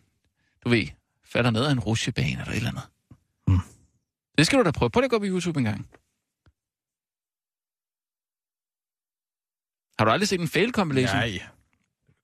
[0.63, 0.87] du ved,
[1.23, 2.83] falder ned af en rusjebane eller et eller andet.
[3.47, 3.59] Mm.
[4.37, 4.89] Det skal du da prøve.
[4.89, 5.89] Prøv at gå på YouTube en gang.
[9.99, 11.17] Har du aldrig set en fail compilation?
[11.17, 11.41] Nej.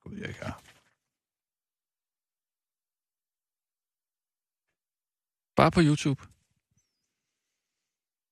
[0.04, 0.54] Det jeg ikke have.
[5.56, 6.22] Bare på YouTube.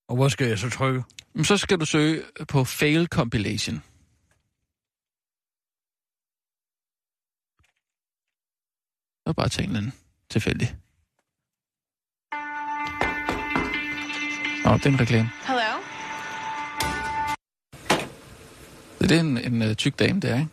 [0.08, 1.02] Og hvor skal jeg så trykke?
[1.32, 3.82] Men så skal du søge på fail compilation.
[9.26, 9.92] Og bare tage en eller anden
[10.30, 10.76] tilfældig.
[14.64, 15.30] Nå, det er en reklame.
[15.46, 15.80] Hello?
[19.00, 20.48] Det er en, en uh, tyk dame, der, ikke?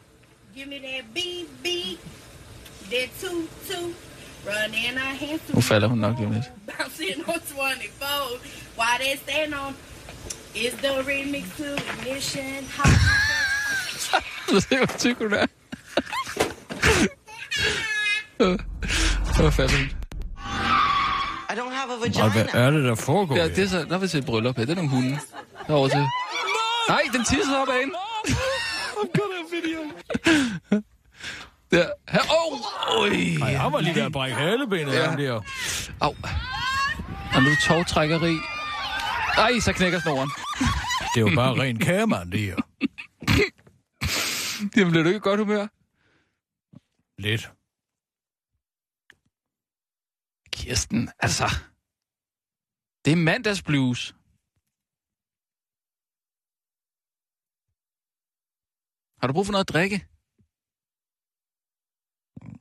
[0.55, 1.99] Give me that beat, beat,
[2.91, 4.06] that toot, toot.
[5.53, 6.45] Nu falder hun nok lige lidt.
[6.77, 7.69] Bouncing on 24.
[8.77, 9.75] Why they stand on
[10.55, 12.67] is the remix to ignition.
[12.77, 12.87] Hot.
[14.69, 15.45] det var tyk, hun er.
[19.41, 19.85] Hvor falder hun?
[21.49, 22.29] I don't have a Og vagina.
[22.29, 24.65] hvad er det, der foregår Ja, det er så, er vi til et bryllup her.
[24.65, 25.19] Det er nogle hunde.
[25.67, 26.05] Derovre til.
[26.89, 27.93] Nej, den tisser op ad hende.
[28.97, 29.81] I'm gonna video.
[31.71, 31.91] Der.
[32.09, 32.19] Her.
[32.39, 32.59] Oh,
[33.01, 33.09] Oj.
[33.39, 34.99] Nej, han var lige ved at brække halebenet Ja.
[34.99, 35.09] ja.
[35.09, 35.33] ham der.
[36.01, 36.15] Au.
[37.35, 38.35] Og nu tårtrækkeri.
[39.37, 40.29] Ej, så knækker snoren.
[41.13, 42.55] Det er jo bare ren kærmand, det her.
[44.77, 45.67] Jamen, bliver du ikke godt humør?
[47.21, 47.51] Lidt.
[50.51, 51.45] Kirsten, altså.
[53.05, 54.15] Det er mandagsblues.
[59.21, 60.07] Har du brug for noget at drikke?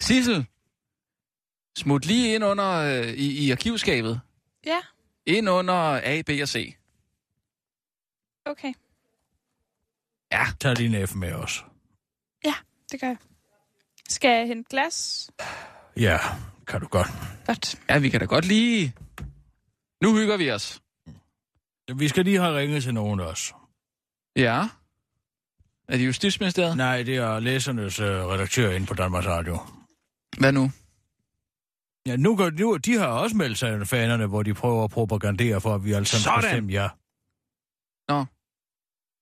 [0.00, 0.46] Sissel,
[1.78, 4.20] smut lige ind under øh, i, i arkivskabet.
[4.66, 4.78] Ja,
[5.26, 6.76] Ind under A, B og C.
[8.44, 8.72] okay.
[10.32, 11.64] Ja, Tag din F med os.
[12.44, 12.54] Ja,
[12.92, 13.16] det gør jeg.
[14.08, 15.30] Skal jeg hente glas?
[15.96, 16.18] Ja,
[16.66, 17.08] kan du godt.
[17.46, 17.80] Godt.
[17.88, 18.94] ja, vi kan da godt lige...
[20.02, 20.82] Nu hygger vi os.
[21.96, 23.54] Vi skal lige have ringet til nogen også.
[24.36, 24.68] Ja.
[25.88, 26.76] Er det Justitsministeriet?
[26.76, 29.58] Nej, det er læsernes øh, redaktør inde på Danmarks Radio.
[30.38, 30.70] Hvad nu?
[32.06, 35.60] Ja, nu, går, nu de har også meldt sig fanerne, hvor de prøver at propagandere
[35.60, 36.88] for, at vi alle sammen skal stemme ja.
[38.08, 38.24] Nå.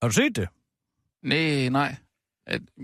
[0.02, 0.48] Har du set det?
[1.22, 1.96] Nej, nej.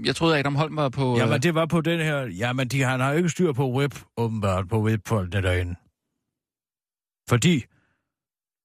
[0.04, 1.16] Jeg troede, Adam Holm var på...
[1.16, 2.26] Jamen, øh, det var på den her...
[2.26, 5.74] Jamen, de, han har jo ikke styr på web, åbenbart, på webfolkene derinde.
[7.28, 7.64] Fordi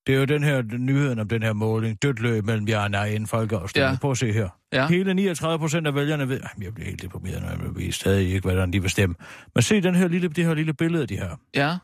[0.08, 2.92] det er jo den her nyheden om den her måling, dødt løb mellem ja og
[2.92, 3.92] nej inden folkeafstemning.
[3.92, 3.98] Ja.
[4.00, 4.50] Prøv at se her.
[4.74, 4.88] Ja.
[4.88, 6.40] Hele 39 procent af vælgerne ved...
[6.40, 9.16] Jamen, jeg bliver helt deprimeret, når jeg ved stadig ikke, hvordan de vil stemme.
[9.56, 11.36] Men se den her lille, det her lille billede, de her.
[11.56, 11.78] Ja.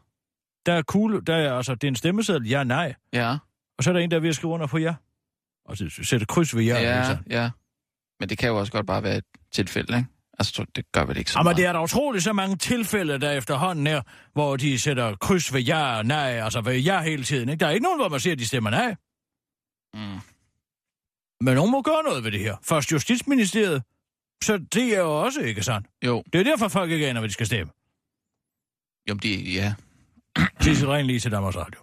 [0.65, 2.93] Der er kugle, der er, altså, det er en stemmeseddel, ja, nej.
[3.13, 3.37] Ja,
[3.77, 4.95] Og så er der en, der er ved at skrive under på ja.
[5.65, 6.81] Og så sætte kryds ved ja.
[6.81, 7.21] ja, sandt?
[7.29, 7.49] ja.
[8.19, 10.09] Men det kan jo også godt bare være et tilfælde, ikke?
[10.39, 11.57] Altså, det gør vel ikke så Jamen, meget.
[11.57, 14.01] det er der utroligt så mange tilfælde, der efterhånden er,
[14.33, 17.49] hvor de sætter kryds ved ja og nej, altså ved ja hele tiden.
[17.49, 17.59] Ikke?
[17.59, 18.95] Der er ikke nogen, hvor man siger, at de stemmer nej.
[19.93, 20.19] Mm.
[21.45, 22.57] Men nogen må gøre noget ved det her.
[22.63, 23.83] Først Justitsministeriet,
[24.43, 25.87] så det er jo også ikke sandt.
[26.05, 27.71] Jo, Det er derfor, folk ikke aner, hvad de skal stemme.
[29.09, 29.73] jo, de, ja.
[30.61, 31.81] Sissel Ren lige til Danmarks Radio.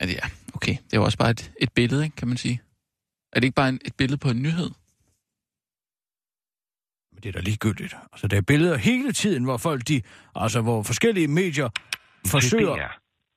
[0.00, 0.20] Men ja,
[0.54, 0.72] okay.
[0.72, 2.60] Det er jo også bare et, et billede, ikke, kan man sige.
[3.32, 4.70] Er det ikke bare en, et billede på en nyhed?
[7.12, 7.94] Men det er da ligegyldigt.
[8.12, 10.02] Altså, der er billeder hele tiden, hvor folk, de,
[10.34, 11.68] altså, hvor forskellige medier
[12.26, 12.74] forsøger...
[12.76, 12.92] CPR.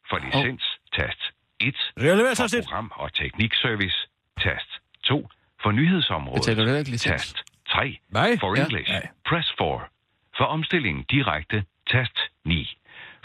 [0.09, 0.63] For licens,
[0.97, 1.19] tast
[1.59, 1.75] 1.
[1.75, 2.65] Skal jeg lade være For lidt?
[2.65, 3.97] program- og teknikservice,
[4.43, 4.69] tast
[5.03, 5.27] 2.
[5.63, 7.21] For nyhedsområdet, Betaler du heller ikke licens?
[7.21, 7.37] tast
[7.69, 7.99] 3.
[8.09, 8.37] Nej.
[8.39, 8.63] For Ja.
[8.63, 9.07] English, Nej.
[9.29, 9.81] press 4.
[10.37, 12.77] For omstilling direkte, tast 9.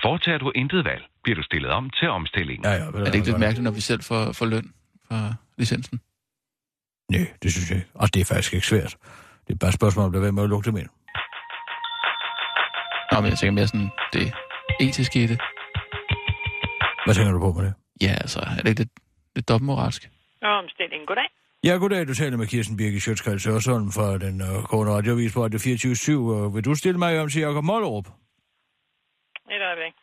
[0.03, 2.65] Foretager du intet valg, bliver du stillet om til omstilling.
[2.65, 4.73] Ja, ja, Er det ikke lidt mærkeligt, når vi selv får, får løn
[5.09, 6.01] for licensen?
[7.11, 7.91] Nej, det synes jeg ikke.
[7.95, 8.97] Og det er faktisk ikke svært.
[9.47, 10.89] Det er bare et spørgsmål, om der er med at lukke dem ind.
[13.13, 14.35] Nå, men jeg tænker mere sådan, det
[14.81, 15.39] etiske i det.
[17.05, 17.75] Hvad tænker du på med det?
[18.03, 18.95] Ja, altså, er det ikke lidt,
[19.37, 20.11] lidt dobbeltmoralsk?
[20.43, 21.29] Omstilling, goddag.
[21.65, 22.09] Ja, goddag.
[22.09, 26.19] Du taler med Kirsten Birgit Sjøtskreds Ørsholm fra den uh, korte radiovis på Radio 24
[26.19, 28.07] uh, Vil du stille mig om til Jacob Mollerup?
[29.51, 29.95] Et øjeblik.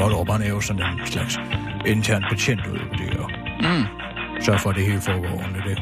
[0.00, 1.34] Mollerup, han er jo sådan en slags
[1.86, 3.26] intern betjent ud på det her.
[3.66, 3.84] Mm.
[4.44, 5.78] Sørg for, det hele foregår ordentligt, det.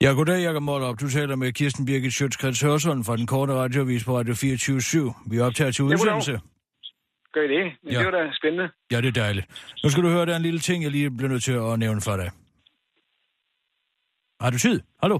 [0.00, 1.00] Ja, goddag, Jacob Mollerup.
[1.00, 5.40] Du taler med Kirsten Birgit Sjøtskreds Hørsholm fra den korte radiovis på Radio 24 Vi
[5.40, 6.40] optager til udsendelse.
[7.32, 7.64] Gør I det?
[7.82, 7.98] Men Ja.
[7.98, 7.98] ja.
[7.98, 8.68] Det var da spændende.
[8.92, 9.46] Ja, det er dejligt.
[9.84, 11.78] Nu skal du høre, der er en lille ting, jeg lige bliver nødt til at
[11.78, 12.30] nævne for dig.
[14.40, 14.80] Har du tid?
[15.02, 15.18] Hallo?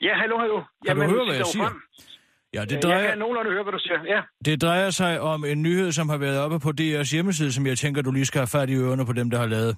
[0.00, 0.62] Ja, hallo, hallo.
[0.86, 1.70] Kan du høre, hvad jeg siger?
[2.56, 4.00] Ja, det Jeg drejer, kan nogenlunde høre, hvad du siger.
[4.14, 4.20] Ja.
[4.44, 7.78] det drejer sig om en nyhed, som har været oppe på DR's hjemmeside, som jeg
[7.78, 9.76] tænker, du lige skal have fat i ørerne på dem, der har lavet.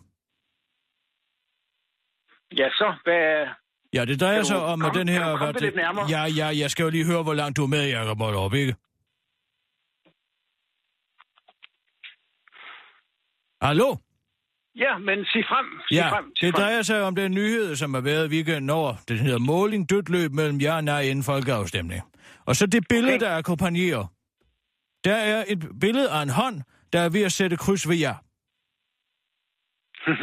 [2.60, 2.88] Ja, så.
[3.04, 3.46] Hvad...
[3.94, 5.20] Ja, det drejer sig om, komme- den her...
[5.20, 6.06] kan du komme det lidt nærmere?
[6.10, 8.74] Ja, ja, jeg skal jo lige høre, hvor langt du er med, Jacob Mollerup, ikke?
[13.62, 13.96] Hallo?
[14.76, 15.66] Ja, men sig frem.
[15.88, 16.24] Sig Ja, frem.
[16.36, 16.62] Sig det frem.
[16.62, 18.94] drejer sig om den nyhed, som har været i weekenden over.
[19.08, 22.02] Det hedder måling dødt løb mellem ja og nej inden folkeafstemning.
[22.48, 23.26] Og så det billede, Okay.
[23.26, 24.04] der akkompagnerer.
[25.04, 26.56] Der er et billede af en hånd,
[26.92, 28.14] der er ved at sætte kryds ved ja.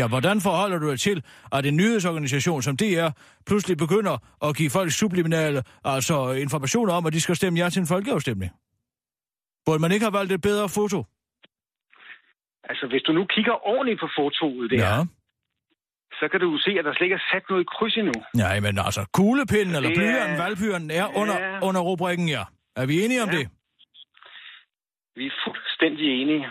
[0.00, 3.08] Ja, hvordan forholder du dig til, at en nyhedsorganisation som DR
[3.46, 7.80] pludselig begynder at give folk subliminale, altså informationer om, at de skal stemme ja til
[7.80, 8.52] en folkeafstemning?
[9.66, 10.98] Burde man ikke have valgt et bedre foto?
[12.70, 15.04] Altså, hvis du nu kigger ordentligt på fotoet der, Ja.
[16.20, 18.12] Så kan du se, at der slet ikke er sat noget kryds endnu.
[18.34, 21.58] Nej, men altså, kuglepinden eller Det er- valgpyren er under, Ja.
[21.68, 22.42] under rubrikken, ja.
[22.76, 23.36] Er vi enige om Ja.
[23.36, 23.48] det?
[25.16, 26.46] Vi er fuldstændig enige.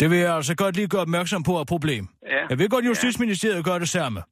[0.00, 2.08] Det vil jeg altså godt lige gøre opmærksom på et problem.
[2.26, 2.46] Ja.
[2.50, 4.22] Jeg ved godt, Justitsministeriet gør det samme.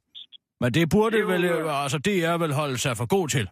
[0.61, 3.07] Men det burde Det er vel, jo- øh, altså det er vel holde sig for
[3.07, 3.49] god til.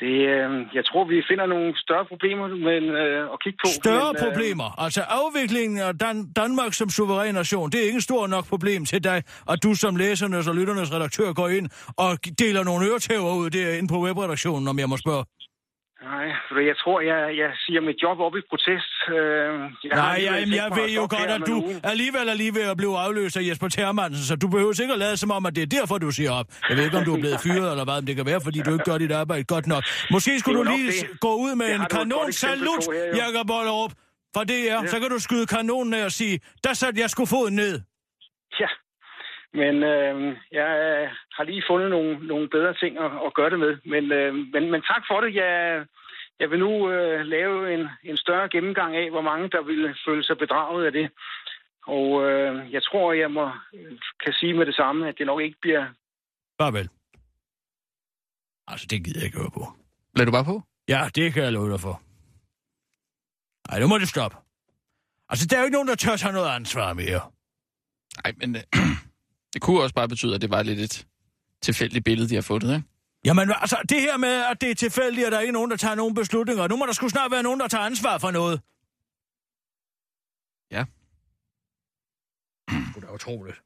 [0.00, 3.68] Det, øh, jeg tror, vi finder nogle større problemer men, øh, at kigge på.
[3.82, 4.68] Større men, øh, problemer.
[4.84, 8.84] Altså afviklingen af Dan- Danmark som suveræn nation, det er ikke en stor nok problem
[8.84, 9.18] til dig,
[9.52, 13.88] at du som læsernes og lytternes redaktør går ind og deler nogle øretæver ud derinde
[13.88, 15.24] på webredaktionen, om jeg må spørge.
[16.02, 18.92] Nej, for jeg tror, jeg, jeg siger mit job op i protest.
[19.08, 19.14] Øh,
[19.84, 21.56] jeg Nej, alligevel jeg, ved jo godt, at du
[21.92, 24.98] alligevel er lige ved at blive afløst af Jesper Termansen, så du behøver ikke at
[24.98, 26.46] lade som om, at det er derfor, du siger op.
[26.68, 28.58] Jeg ved ikke, om du er blevet fyret eller hvad, men det kan være, fordi
[28.66, 29.84] du ikke gør dit arbejde godt nok.
[30.10, 31.20] Måske skulle du lige det.
[31.20, 32.84] gå ud med Det en kanon salut.
[33.22, 33.92] Jakob Bollerup.
[34.36, 37.24] For det er, så kan du skyde kanonen af og sige, der satte jeg sgu
[37.26, 37.80] foden ned.
[38.60, 38.66] Ja,
[39.52, 43.58] men øh, jeg øh, har lige fundet nogle, nogle bedre ting at, at gøre det
[43.58, 43.72] med.
[43.84, 45.34] Men, øh, men, men tak for det.
[45.34, 45.84] Jeg,
[46.40, 50.24] jeg vil nu øh, lave en, en større gennemgang af, hvor mange der vil føle
[50.24, 51.10] sig bedraget af det.
[51.86, 53.50] Og øh, jeg tror, jeg må,
[54.24, 55.86] kan sige med det samme, at det nok ikke bliver...
[56.58, 56.88] Bare vel.
[58.66, 59.64] Altså, det gider jeg ikke høre på.
[60.16, 60.62] Lad du bare på?
[60.88, 62.02] Ja, det kan jeg love dig for.
[63.68, 64.36] Nej, nu må det stoppe.
[65.28, 67.22] Altså, der er jo ikke nogen, der tør tage noget ansvar mere.
[68.24, 68.62] Nej, men øh,
[69.54, 71.06] det kunne også bare betyde, at det var lidt et
[71.62, 72.88] tilfældigt billede, de har fundet, ikke?
[73.24, 75.76] Jamen, altså, det her med, at det er tilfældigt, at der ikke er nogen, der
[75.76, 76.68] tager nogen beslutninger.
[76.68, 78.60] Nu må der sgu snart være nogen, der tager ansvar for noget.
[80.70, 80.84] Ja.
[82.94, 83.62] Det er utroligt.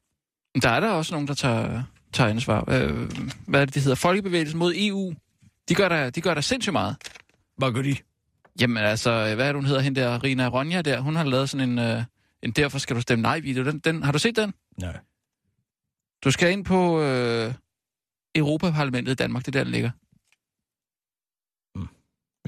[0.61, 2.59] Der er der også nogen, der tager, tager ansvar.
[2.67, 3.11] Øh,
[3.47, 3.95] hvad er det, det hedder?
[3.95, 5.13] Folkebevægelsen mod EU
[5.69, 6.95] De gør der, de gør der sindssygt meget.
[7.57, 7.95] Hvad gør de?
[8.61, 11.49] Jamen altså, hvad er det, hun hedder, hende der, Rina Ronja der, hun har lavet
[11.49, 12.03] sådan en, øh,
[12.43, 13.63] en Derfor skal du stemme nej-video.
[13.63, 14.53] Den, den, har du set den?
[14.77, 14.97] Nej.
[16.25, 17.53] Du skal ind på øh,
[18.35, 19.91] Europaparlamentet i Danmark, det er der, den ligger.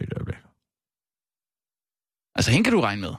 [0.02, 0.36] Et øjeblik.
[2.36, 3.14] Altså, hende kan du regne med.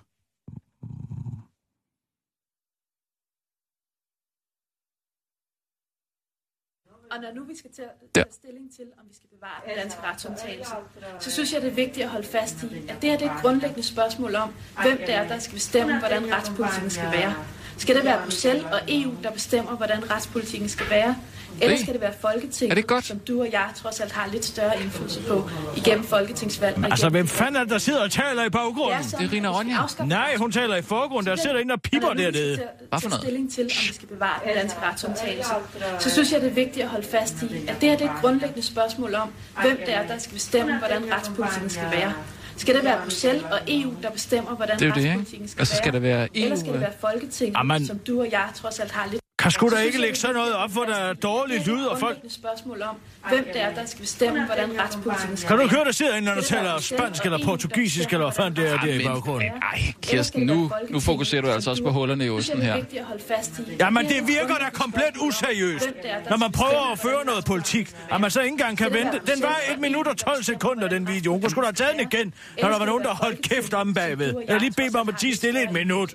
[7.11, 9.77] Og når nu vi skal til at tage stilling til, om vi skal bevare den
[9.77, 10.73] danske retsomtagelse,
[11.21, 13.35] så synes jeg, det er vigtigt at holde fast i, at det her det er
[13.35, 17.35] et grundlæggende spørgsmål om, hvem det er, der skal bestemme, hvordan retspolitikken skal være.
[17.79, 21.16] Skal det være Bruxelles og EU, der bestemmer, hvordan retspolitikken skal være?
[21.61, 23.05] Eller Det- skal det være Folketinget, Er det godt?
[23.05, 26.77] som du og jeg trods alt har lidt større indflydelse på igennem folketingsvalg?
[26.85, 29.05] Altså, igennem- hvem fanden er det, der sidder og taler i baggrunden?
[29.05, 31.31] sådan, at vi skal afskaffe Nej, hun taler i forgrunden.
[31.31, 32.57] Der sidder en og piper skal dernede.
[32.57, 35.51] til at tage stilling til, om vi skal bevare den danske retsomtagelse,
[35.99, 38.14] så synes jeg, det er vigtigt at holde fast i, at det her det er
[38.14, 39.29] et grundlæggende spørgsmål om,
[39.62, 42.12] hvem det er, der skal bestemme, hvordan retspolitikken skal være.
[42.57, 45.11] Skal det være Bruxelles og EU, der bestemmer, hvordan Det er det, ikke?
[45.11, 46.03] retspolitikken skal Og så skal være?
[46.03, 47.87] der være Eller EU, skal det være Folketinget, Amen.
[47.87, 49.23] som du og jeg trods alt har lidt...
[49.38, 51.98] Kan sgu da ikke lægge det sådan noget op, hvor der er dårlig lyd, og
[51.98, 52.01] folk...
[52.01, 52.96] grundlæggende spørgsmål om,
[53.29, 56.35] hvem det er, der skal bestemme, hvordan retspolitikken skal Kan du høre, der sidder når
[56.35, 59.48] det være taler spansk eller portugisisk, eller hvad fanden det er, der i baggrunden?
[59.48, 62.77] Ej, Kirsten, nu, nu fokuserer du altså også på hullerne i osten her.
[62.77, 63.62] vigtigt at holde fast i.
[63.81, 65.90] Jamen, det virker da komplet useriøst.
[66.31, 69.20] Når man prøver at føre noget politik, at man så ikke engang kan vente.
[69.35, 71.33] Den var 1 minut og 12 sekunder, den video.
[71.33, 73.94] Hun sgu da have taget den igen, når der var nogen, der holdt kæft om
[73.94, 74.35] bagved.
[74.48, 76.14] Jeg lige bede mig om at tige stille et minut.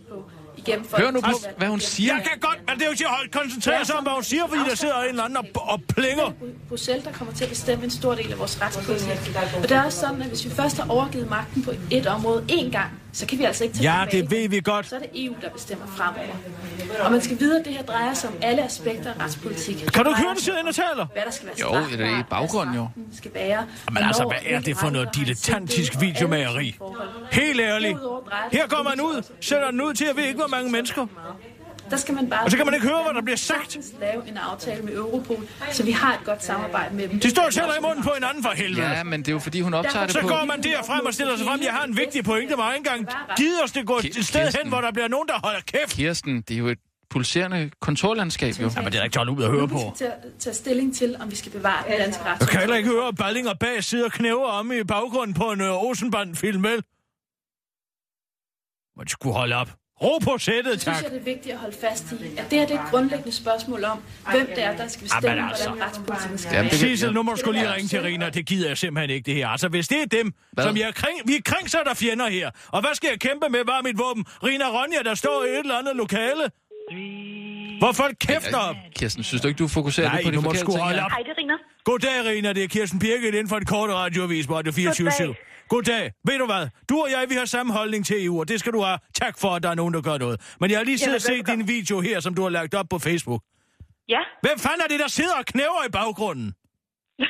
[0.67, 2.13] Igennem Hør nu på, hvad hun siger.
[2.13, 4.13] Jeg kan godt, men det er jo ikke til at holde koncentrere sig om, hvad
[4.13, 6.32] hun siger, fordi der sidder en eller anden og, og plinger.
[6.69, 9.10] Bruxelles, der kommer til at bestemme en stor del af vores retspolitik.
[9.63, 12.45] Og det er også sådan, at hvis vi først har overgivet magten på et område
[12.52, 14.86] én gang, så kan vi altså ikke tage Ja, det ved vi godt.
[14.89, 16.36] Så er det EU, der bestemmer fremover.
[17.06, 19.76] Og man skal vide, at det her drejer sig om alle aspekter af retspolitik.
[19.93, 21.06] Kan du høre, der sidder og taler?
[21.13, 22.88] Hvad der skal være Jo, det er i baggrunden jo.
[23.17, 23.65] skal være.
[23.91, 26.76] Men altså, hvad er det for noget dilettantisk videomageri?
[27.32, 27.97] Helt ærligt.
[28.52, 31.08] Her kommer man ud, sætter den ud til, jeg ved ikke, hvor mange mennesker.
[31.93, 32.43] Der skal man bare...
[32.43, 33.77] Og så kan man ikke høre, hvad der bliver sagt.
[33.99, 37.19] lave en aftale med Europol, så vi har et godt samarbejde med dem.
[37.19, 38.89] De står tæller i munden på hinanden for helvede.
[38.89, 40.27] Ja, men det er jo fordi, hun optager det Så på...
[40.27, 41.62] går man der frem og stiller sig frem.
[41.62, 44.51] Jeg har en vigtig pointe, hvor jeg ikke engang gider os det gå et sted
[44.62, 45.89] hen, hvor der bliver nogen, der holder kæft.
[45.95, 46.79] Kirsten, det er jo et
[47.10, 48.71] pulserende kontorlandskab, jo.
[48.75, 49.79] Jamen, det er da ikke tålt ud at høre på.
[49.95, 52.39] skal vi at tage stilling til, om vi skal bevare den danske ret.
[52.39, 55.34] Jeg kan heller ikke høre, at Balling og Bag sidder og knæver om i baggrunden
[55.34, 56.84] på en uh, Olsenbanden-film, vel?
[58.97, 59.69] Må de skulle holde op.
[60.03, 61.03] Ro på sættet, synes tak.
[61.03, 63.31] jeg, det er vigtigt at holde fast i, at det her det er et grundlæggende
[63.31, 63.99] spørgsmål om,
[64.31, 65.69] hvem det er, der skal bestemme, Jamen, altså.
[65.69, 66.69] hvordan retspolitikken skal være.
[66.69, 68.29] Sissel, nu må du skulle lige det ringe til Rina.
[68.29, 69.47] Det gider jeg simpelthen ikke, det her.
[69.47, 70.63] Altså, hvis det er dem, Hvad?
[70.65, 72.49] som jeg er kring, vi er kringser, der fjender her.
[72.67, 73.59] Og hvad skal jeg kæmpe med?
[73.63, 74.25] Hvad er mit våben?
[74.43, 76.43] Rina Ronja, der står i et eller andet lokale.
[77.79, 78.75] Hvor folk kæfter op.
[78.95, 80.71] Kirsten, synes du ikke, du fokuserer Nej, lidt på de nu må du forkerte sgu
[80.71, 81.11] ting holde op.
[81.11, 81.53] Hej, det er Rina.
[81.89, 82.53] Goddag, Rina.
[82.53, 85.35] Det er Kirsten Birgit inden for det korte radioavis på Radio 24 Goddag.
[85.73, 86.11] Goddag.
[86.27, 86.65] Ved du hvad?
[86.89, 88.99] Du og jeg, vi har samme holdning til EU, og det skal du have.
[89.21, 90.37] Tak for, at der er nogen, der gør noget.
[90.59, 92.85] Men jeg har lige siddet og set din video her, som du har lagt op
[92.89, 93.41] på Facebook.
[94.09, 96.47] Ja, Hvem fanden er det, der sidder og knæver i baggrunden?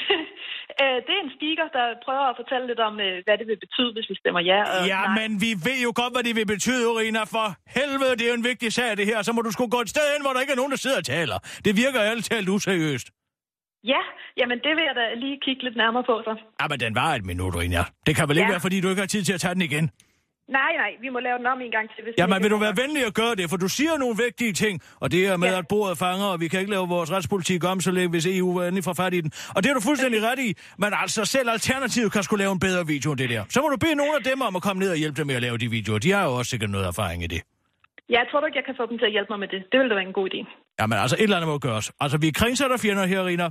[0.82, 3.58] øh, det er en speaker, der prøver at fortælle lidt om, øh, hvad det vil
[3.66, 4.60] betyde, hvis vi stemmer ja.
[4.76, 5.16] Og Ja, nej.
[5.20, 7.24] men vi ved jo godt, hvad det vil betyde, Rina.
[7.36, 9.18] For helvede, det er jo en vigtig sag, det her.
[9.28, 10.98] Så må du sgu gå et sted hen, hvor der ikke er nogen, der sidder
[11.04, 11.38] og taler.
[11.66, 13.08] Det virker ærligt talt useriøst.
[13.84, 14.02] Ja,
[14.40, 16.34] jamen det vil jeg da lige kigge lidt nærmere på, så.
[16.62, 17.84] Ja, men den var et minut, Rina.
[18.08, 18.54] Det kan vel ikke Ja.
[18.54, 19.90] være, fordi du ikke har tid til at tage den igen?
[20.60, 22.04] Nej, nej, vi må lave den om en gang til.
[22.04, 23.50] Hvis Jamen, vi vil du være venlig at gøre det?
[23.50, 25.58] For du siger nogle vigtige ting, og det er med, Ja.
[25.58, 28.58] at bordet fanger, og vi kan ikke lave vores retspolitik om, så længe hvis EU
[28.58, 29.32] er endelig får fat i den.
[29.56, 30.50] Og det er du fuldstændig ret i.
[30.78, 33.44] Men altså, selv Alternativet kan skulle lave en bedre video end det der.
[33.50, 35.36] Så må du bede nogle af dem om at komme ned og hjælpe dem med
[35.36, 36.00] at lave de videoer.
[36.00, 37.42] De har jo også sikkert noget erfaring i det.
[38.10, 39.60] Ja, jeg tror du ikke, jeg kan få dem til at hjælpe mig med det.
[39.72, 40.40] Det ville da være en god idé.
[40.80, 41.92] Jamen, altså, et eller andet må gøres.
[42.00, 43.50] Altså, vi er kringser, der fjender her, Rina.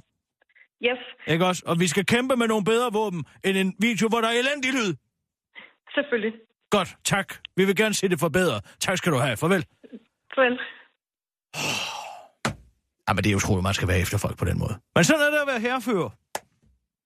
[0.84, 1.62] Yes, Ikke også?
[1.66, 4.72] Og vi skal kæmpe med nogle bedre våben end en video, hvor der er elendig
[4.72, 4.94] lyd.
[5.94, 6.32] selvfølgelig.
[6.70, 7.34] Godt, tak.
[7.56, 8.60] Vi vil gerne se det forbedre.
[8.80, 9.36] Tak skal du have.
[9.36, 9.66] Farvel.
[10.34, 10.58] Farvel.
[13.08, 14.74] Jamen, det er jo utroligt, man skal være efter folk på den måde.
[14.94, 16.10] Men sådan er det at være herrefører.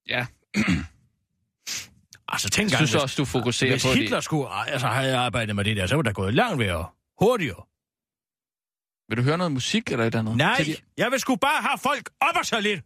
[0.08, 0.26] Ja.
[2.28, 4.24] Altså, tænk Jeg gang, synes hvis- også, du fokuserer Hvis på Hitler det.
[4.24, 6.86] skulle altså, have arbejdet med det der, så var der gået langt værre.
[7.20, 7.62] Hurtigere.
[9.08, 10.36] Vil du høre noget musik eller et eller andet?
[10.36, 12.80] Nej, de- jeg vil sgu bare have folk op og så lidt.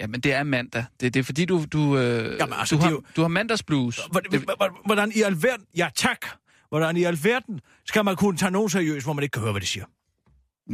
[0.00, 0.84] Jamen, det er mandag.
[1.00, 4.00] Det, det er fordi, du, du, øh, Jamen, altså, du, har, jo- du har mandagsblues.
[4.86, 5.66] Hvordan, i alverden...
[5.76, 6.26] Ja, tak.
[6.68, 9.60] Hvordan i alverden skal man kunne tage nogen seriøst, hvor man ikke kan høre, hvad
[9.60, 9.84] de siger?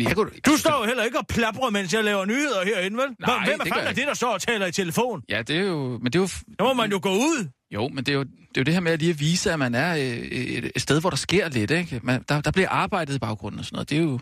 [0.00, 3.06] jeg kunne, Du står jo heller ikke og plaprer, mens jeg laver nyheder herinde, vel?
[3.20, 5.22] Nej, Hvem er fanden jeg er det, der står og taler i telefon?
[5.28, 5.98] Ja, det er jo...
[5.98, 6.26] Men det er jo...
[6.26, 7.48] Så må man jo gå ud.
[7.70, 9.52] Jo, men det er jo det, er jo det her med at lige at vise,
[9.52, 12.00] at man er øh, et, et sted, hvor der sker lidt, ikke?
[12.02, 13.90] Man, der, der bliver arbejdet i baggrunden og sådan noget.
[13.90, 14.18] Det er jo...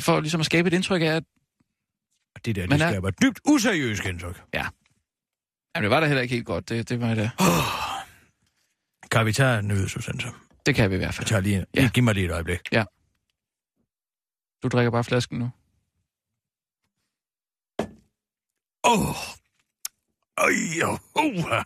[0.00, 1.22] Får ligesom at skabe et indtryk af, at...
[2.44, 4.42] Det der, det er- skaber dybt useriøst indtryk.
[4.54, 4.66] Ja.
[5.76, 6.68] Jamen, det var da heller ikke helt godt.
[6.68, 7.30] Det, det var det.
[9.10, 10.28] Kan vi tage en nyhedsudsendelse?
[10.66, 11.24] Det kan vi i hvert fald.
[11.24, 11.82] Jeg tager lige, Ja.
[11.82, 11.90] ja.
[11.94, 12.60] Giv mig lige et øjeblik.
[12.72, 12.84] Ja.
[14.62, 15.50] Du drikker bare flasken nu.
[18.84, 19.08] Åh!
[19.08, 19.16] Oh.
[20.38, 21.62] Ej, oh, uh.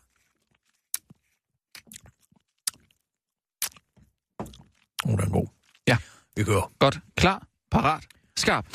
[5.04, 5.46] Oh, den er god.
[5.88, 5.96] Ja.
[6.36, 6.72] Vi kører.
[6.78, 6.98] Godt.
[7.16, 7.46] Klar.
[7.70, 8.04] Parat.
[8.36, 8.66] Skarp.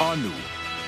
[0.00, 0.30] Og nu,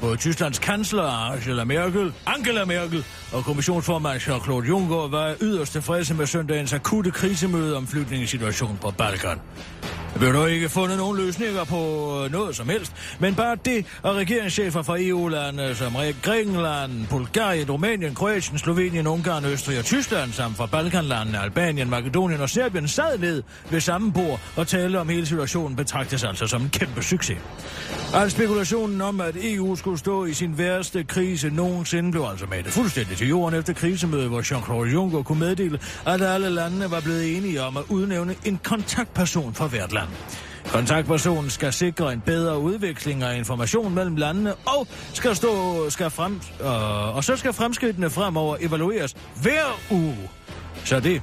[0.00, 6.26] Både Tysklands kansler Angela Merkel, Angela Merkel og kommissionsformand Jean-Claude Juncker var yderst tilfredse med
[6.26, 9.38] søndagens akutte krisemøde om flygtningesituationen på Balkan.
[10.12, 13.86] Der blev dog ikke fundet nogen løsninger på øh, noget som helst, men bare det,
[14.04, 20.56] at regeringschefer fra EU-lande som Grækenland, Bulgarien, Rumænien, Kroatien, Slovenien, Ungarn, Østrig og Tyskland, samt
[20.56, 25.26] fra Balkanlandene, Albanien, Makedonien og Serbien sad ned ved samme bord og talte om hele
[25.26, 27.38] situationen betragtes altså som en kæmpe succes.
[28.14, 32.72] Al spekulationen om, at EU skulle stå i sin værste krise nogensinde, blev altså malet
[32.72, 37.36] fuldstændig til jorden efter krisemødet, hvor Jean-Claude Juncker kunne meddele, at alle landene var blevet
[37.36, 40.08] enige om at udnævne en kontaktperson for hvert land.
[40.66, 46.40] Kontaktpersonen skal sikre en bedre udveksling af information mellem landene og skal stå skal frem,
[46.60, 50.30] øh, og så skal fremskridtene fremover evalueres hver uge.
[50.84, 51.22] Så det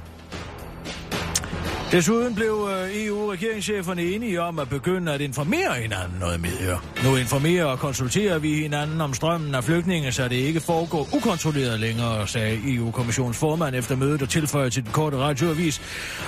[1.92, 6.78] Desuden blev øh, EU-regeringscheferne enige om at begynde at informere hinanden noget mere.
[7.04, 11.80] Nu informerer og konsulterer vi hinanden om strømmen af flygtninge, så det ikke foregår ukontrolleret
[11.80, 15.80] længere, sagde EU-kommissionens formand efter mødet og tilføjede til den korte radioavis.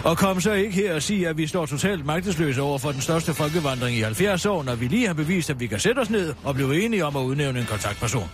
[0.05, 3.01] Og kom så ikke her og sige, at vi står totalt magtesløse over for den
[3.01, 6.11] største folkevandring i 70 år, når vi lige har bevist, at vi kan sætte os
[6.11, 8.31] ned og blive enige om at udnævne en kontaktperson.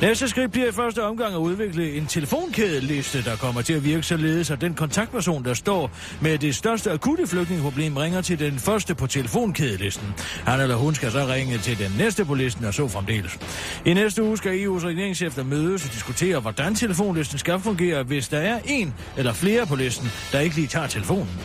[0.00, 4.02] Næste skridt bliver i første omgang at udvikle en telefonkædeliste, der kommer til at virke
[4.02, 8.94] således, at den kontaktperson, der står med det største akutte flygtningeproblem, ringer til den første
[8.94, 10.06] på telefonkædelisten.
[10.44, 13.38] Han eller hun skal så ringe til den næste på listen og så fremdeles.
[13.86, 18.38] I næste uge skal EU's regeringschefer mødes og diskutere, hvordan telefonlisten skal fungere, hvis der
[18.38, 21.40] er en eller flere på listen, der ikke lige tager telefonen.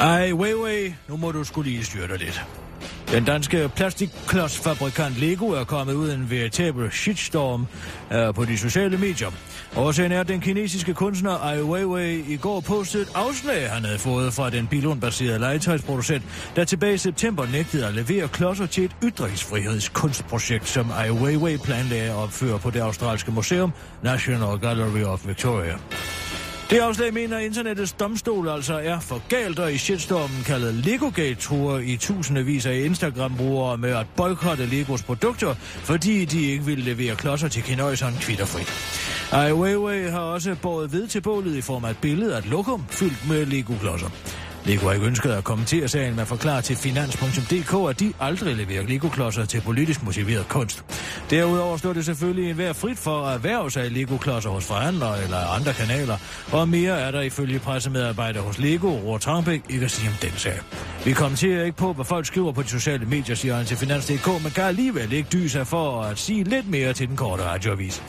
[0.00, 2.44] Ej, Weiwei, nu må du skulle lige styre dig lidt.
[3.12, 7.66] Den danske plastikklodsfabrikant Lego er kommet ud af en veritabel shitstorm
[8.12, 9.30] øh, på de sociale medier.
[9.76, 13.98] Årsagen er, at den kinesiske kunstner Ai Weiwei i går postede et afslag, han havde
[13.98, 16.22] fået fra den bilonbaserede legetøjsproducent,
[16.56, 22.10] der tilbage i september nægtede at levere klodser til et ytringsfrihedskunstprojekt, som Ai Weiwei planlagde
[22.10, 25.74] at opføre på det australske museum National Gallery of Victoria.
[26.70, 31.78] Det afslag mener internettets domstol altså er for galt, og i shitstormen kaldet Legogate truer
[31.78, 37.48] i tusindvis af Instagram-brugere med at boykotte Legos produkter, fordi de ikke vil levere klodser
[37.48, 38.72] til kinøjseren kvitterfrit.
[39.32, 42.46] Ai Weiwei har også båret ved til bålet i form af et billede af et
[42.46, 44.10] lokum fyldt med Lego-klodser.
[44.64, 48.82] Lego har ikke ønsket at kommentere sagen med forklarer til finans.dk, at de aldrig leverer
[48.82, 50.84] Lego-klodser til politisk motiveret kunst.
[51.30, 55.72] Derudover står det selvfølgelig enhver frit for at erhverve sig Lego-klodser hos forhandlere eller andre
[55.72, 56.16] kanaler,
[56.52, 60.32] og mere er der ifølge pressemedarbejder hos Lego, Roar Trangbæk, ikke at sige om den
[60.36, 60.60] sag.
[61.04, 64.42] Vi kommenterer ikke på, hvad folk skriver på de sociale medier, siger han til Finans.dk,
[64.42, 68.02] men kan alligevel ikke dyse for at sige lidt mere til den korte radioavis.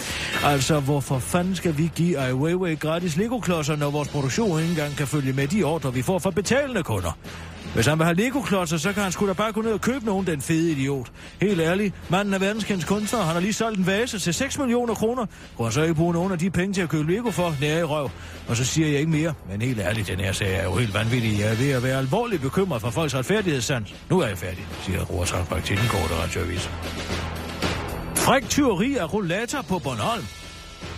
[0.44, 4.96] Altså, hvorfor fanden skal vi give Ai Weiwei gratis Lego-klodser, når vores produktion ikke engang
[4.96, 7.18] kan følge med de ordre, vi får fra betalende kunder?
[7.74, 10.06] Hvis han vil have Lego-klodser, så kan han sgu da bare gå ned og købe
[10.06, 11.12] nogen, den fede idiot.
[11.42, 14.94] Helt ærligt, manden er verdenskendt kunstner, han har lige solgt en vase til 6 millioner
[14.94, 15.26] kroner.
[15.58, 17.56] Kunne han så ikke bruge nogen af de penge til at købe Lego for?
[17.62, 18.10] Nære i røv.
[18.48, 20.94] Og så siger jeg ikke mere, men helt ærligt, den her sag er jo helt
[20.94, 21.40] vanvittig.
[21.40, 23.96] Jeg er ved at være alvorligt bekymret for folks retfærdighedssans.
[24.10, 26.70] Nu er jeg færdig, siger Roar Sandberg til den korte radioavis.
[28.16, 30.26] Fræk tyveri af rollator på Bornholm.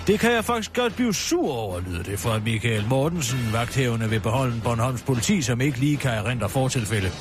[0.07, 4.19] Det kan jeg faktisk godt blive sur over, lyder det fra Michael Mortensen, vagthævende ved
[4.19, 7.11] beholden Bornholms politi, som ikke lige kan erindre fortilfælde.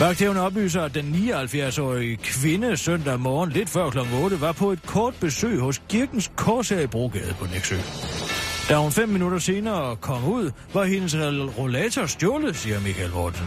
[0.00, 3.98] Vagthævende oplyser, at den 79-årige kvinde søndag morgen lidt før kl.
[4.22, 7.76] 8 var på et kort besøg hos Kirkens Korsager i Brogade på Næksø.
[8.68, 11.16] Da hun fem minutter senere kom ud, var hendes
[11.58, 13.46] rollator stjålet, siger Michael Mortensen.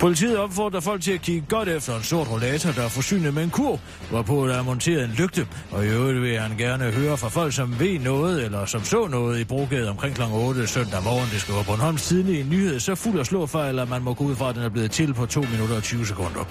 [0.00, 3.42] Politiet opfordrer folk til at kigge godt efter en sort rollator, der er forsynet med
[3.42, 3.80] en kur,
[4.10, 5.46] hvorpå der er monteret en lygte.
[5.70, 9.06] Og i øvrigt vil han gerne høre fra folk, som ved noget, eller som så
[9.06, 10.22] noget i Brogade omkring kl.
[10.32, 11.28] 8 søndag morgen.
[11.32, 14.36] Det skriver Bornholms Tidlige en nyhed, så fuld af slåfejl, at man må gå ud
[14.36, 16.44] fra, at den er blevet til på 2 minutter og 20 sekunder.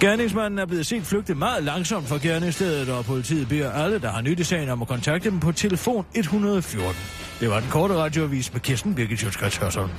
[0.00, 4.20] Gerningsmanden er blevet set flygte meget langsomt fra gerningsstedet, og politiet beder alle, der har
[4.22, 6.94] nyt i sagen, om at kontakte dem på telefon 114.
[7.40, 9.90] Det var den korte radioavis med Kirsten Birgit Sjøtskrets Hørsholm.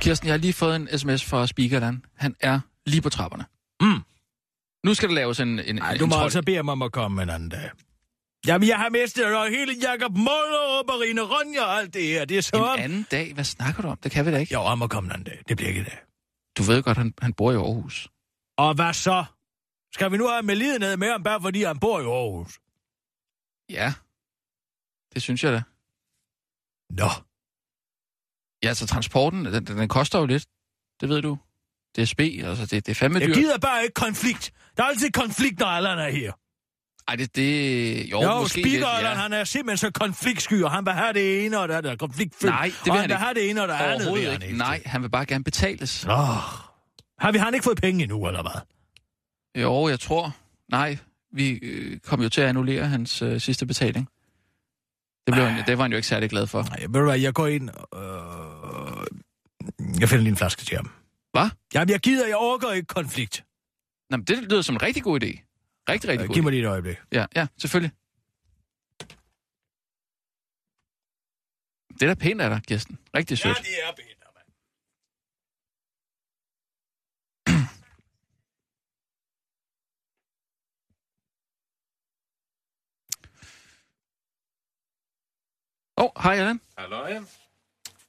[0.00, 2.00] Kirsten, jeg har lige fået en sms fra Speakerland.
[2.16, 3.44] Han er lige på trapperne.
[3.80, 4.00] Mm.
[4.84, 5.48] Nu skal der laves en...
[5.48, 7.70] en en, du en må trol- altså bede mig om at komme en anden dag.
[8.46, 12.24] Jamen, jeg har mistet og hele Jakob Møller og Marine Ronja og alt det her.
[12.24, 12.84] Det er En sådan.
[12.84, 13.34] anden dag?
[13.34, 13.98] Hvad snakker du om?
[14.02, 14.54] Det kan vi da ikke.
[14.54, 15.38] Jo, jeg må komme en anden dag.
[15.48, 15.98] Det bliver ikke i dag.
[16.58, 18.08] Du ved godt, han, han bor i Aarhus.
[18.56, 19.24] Og hvad så?
[19.92, 22.60] Skal vi nu have med lidenhed med ham, bare fordi han bor i Aarhus?
[23.70, 23.94] Ja,
[25.14, 25.62] det synes jeg da.
[26.90, 27.08] Nå.
[28.62, 30.46] Ja, altså transporten, den, den koster jo lidt.
[31.00, 31.38] Det ved du.
[31.98, 33.36] DSB, altså det, det er fandme Jeg dyrt.
[33.36, 34.52] gider bare ikke konflikt.
[34.76, 36.32] Der er altid konflikt, når Allan er her.
[37.08, 38.10] Ej, det, det...
[38.10, 41.46] Jo, Jo, måske Speaker Allan, han er simpelthen så konfliktsky, og han vil have det
[41.46, 41.98] ene og det andet.
[41.98, 42.54] Konfliktfyldt.
[42.54, 43.24] Nej, det og vil han han vil ikke.
[43.24, 44.06] have det ene og det andet.
[44.06, 44.58] Overhovedet han ikke.
[44.58, 46.04] Nej, han vil bare gerne betales.
[46.04, 46.10] Oh.
[47.18, 48.60] Har vi han ikke fået penge endnu, eller hvad?
[49.62, 50.36] Jo, jeg tror...
[50.70, 50.98] Nej,
[51.32, 54.08] vi øh, kom jo til at annullere hans øh, sidste betaling.
[55.26, 56.62] Det, blev han, det var han jo ikke særlig glad for.
[56.62, 57.70] Nej, ved du hvad, jeg går ind...
[57.94, 59.06] Øh,
[60.00, 60.90] jeg finder lige en flaske til ham.
[61.32, 61.48] Hvad?
[61.74, 63.44] Jamen, jeg gider, jeg overgår ikke konflikt.
[64.10, 65.51] Nå, men det lyder som en rigtig god idé.
[65.88, 66.44] Rigtig, rigtig Øh, god Giv idé.
[66.44, 66.96] mig lige et øjeblik.
[67.12, 67.92] Ja, ja, selvfølgelig.
[72.00, 72.98] Det er da pænt af dig, Kirsten.
[73.16, 73.56] Rigtig sødt.
[73.58, 74.08] det er pænt.
[74.36, 74.48] mand.
[85.98, 86.60] Åh, oh, hej Allan.
[86.78, 87.20] Hallo, ja.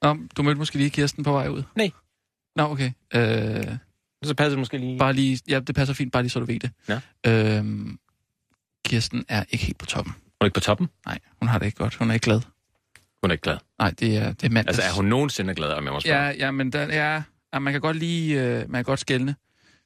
[0.02, 1.64] Nå, du mødte måske lige Kirsten på vej ud.
[1.76, 1.92] Nej.
[2.56, 2.92] Nå, okay.
[3.16, 3.78] Øh,
[4.24, 5.00] Så passer det måske lige...
[5.00, 6.72] bare lige, ja, det passer fint, bare lige så du ved det.
[6.88, 7.02] Ja.
[7.28, 8.00] Øhm,
[8.86, 10.14] Kirsten er ikke helt på toppen.
[10.14, 10.90] Hun er ikke på toppen.
[11.06, 11.96] Nej, hun har det ikke godt.
[11.96, 12.42] Hun er ikke glad.
[13.24, 13.58] Hun er ikke glad.
[13.80, 14.78] Nej, det er, det er mandags.
[14.80, 16.26] Altså, er hun nogensinde glad, om jeg må spørge?
[16.26, 19.36] Ja, ja, men der, ja, ja, man kan godt lige, øh, man kan godt skælne.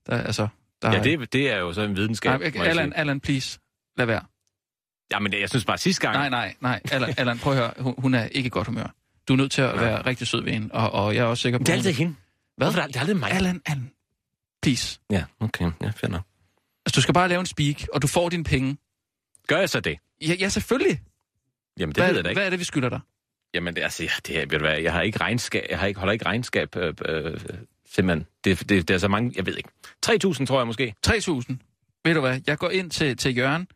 [0.07, 0.47] Der, altså,
[0.81, 2.93] der, Ja, det, det er jo så en videnskab, Nej, Allan.
[2.95, 3.59] Allan, please,
[3.97, 4.21] lad være.
[5.11, 6.15] Jamen, jeg synes bare sidste gang...
[6.15, 6.81] Nej, nej, nej.
[6.91, 7.71] Allan, Allan prøv at høre.
[7.79, 8.93] Hun, hun er ikke i godt humør.
[9.27, 11.41] Du er nødt til at være rigtig sød ved hende, og, og jeg er også
[11.41, 11.63] sikker på...
[11.63, 12.15] Det er altid hende.
[12.57, 12.67] Hvad?
[12.67, 13.31] Hvorfor er det det er aldrig mig?
[13.31, 13.91] Allan, Allan,
[14.61, 14.99] please.
[15.11, 15.71] Ja, okay.
[15.81, 16.21] Ja, fair nok.
[16.85, 18.77] Altså, du skal bare lave en speak, og du får dine penge.
[19.47, 19.97] Gør jeg så det?
[20.21, 21.01] Ja, ja selvfølgelig.
[21.79, 22.39] Jamen, det hvad, ved jeg da ikke.
[22.39, 22.99] Hvad er det, vi skylder dig?
[23.53, 25.99] Jamen, det, altså, ja, det ved du hvad, jeg har ikke regnskab, jeg har ikke,
[25.99, 27.39] holder ikke regnskab, øh, øh,
[27.89, 28.25] simpelthen.
[28.43, 29.69] Det, det, det, er så mange, jeg ved ikke.
[30.05, 30.93] 3.000, tror jeg måske.
[31.07, 31.11] 3.000.
[32.05, 33.67] Ved du hvad, jeg går ind til, til Jørgen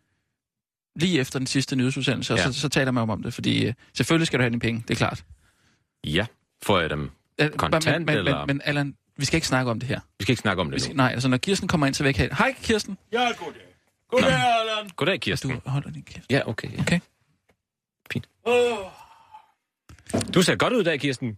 [0.95, 2.45] lige efter den sidste nyhedsudsendelse, og Ja.
[2.45, 4.93] så, så taler man om det, fordi øh, selvfølgelig skal du have dine penge, det
[4.93, 5.25] er klart.
[6.03, 6.25] Ja.
[6.63, 7.11] Får jeg dem
[7.57, 8.45] kontant, men, men, eller?
[8.45, 9.99] Men, men Allan, vi skal ikke snakke om det her.
[10.19, 10.97] Vi skal ikke snakke om Vi det skal, nu.
[10.97, 12.97] nej, altså når Kirsten kommer ind, så vil jeg ikke have Hej Kirsten.
[13.11, 13.61] Ja, goddag.
[14.09, 14.89] Goddag, Allan.
[14.95, 15.51] Goddag, Kirsten.
[15.51, 16.25] Du holder din Kirsten.
[16.29, 16.71] Ja, okay.
[16.71, 16.79] Ja.
[16.81, 16.99] Okay.
[18.45, 18.77] Oh.
[20.33, 21.37] Du ser godt ud i dag, Kirsten.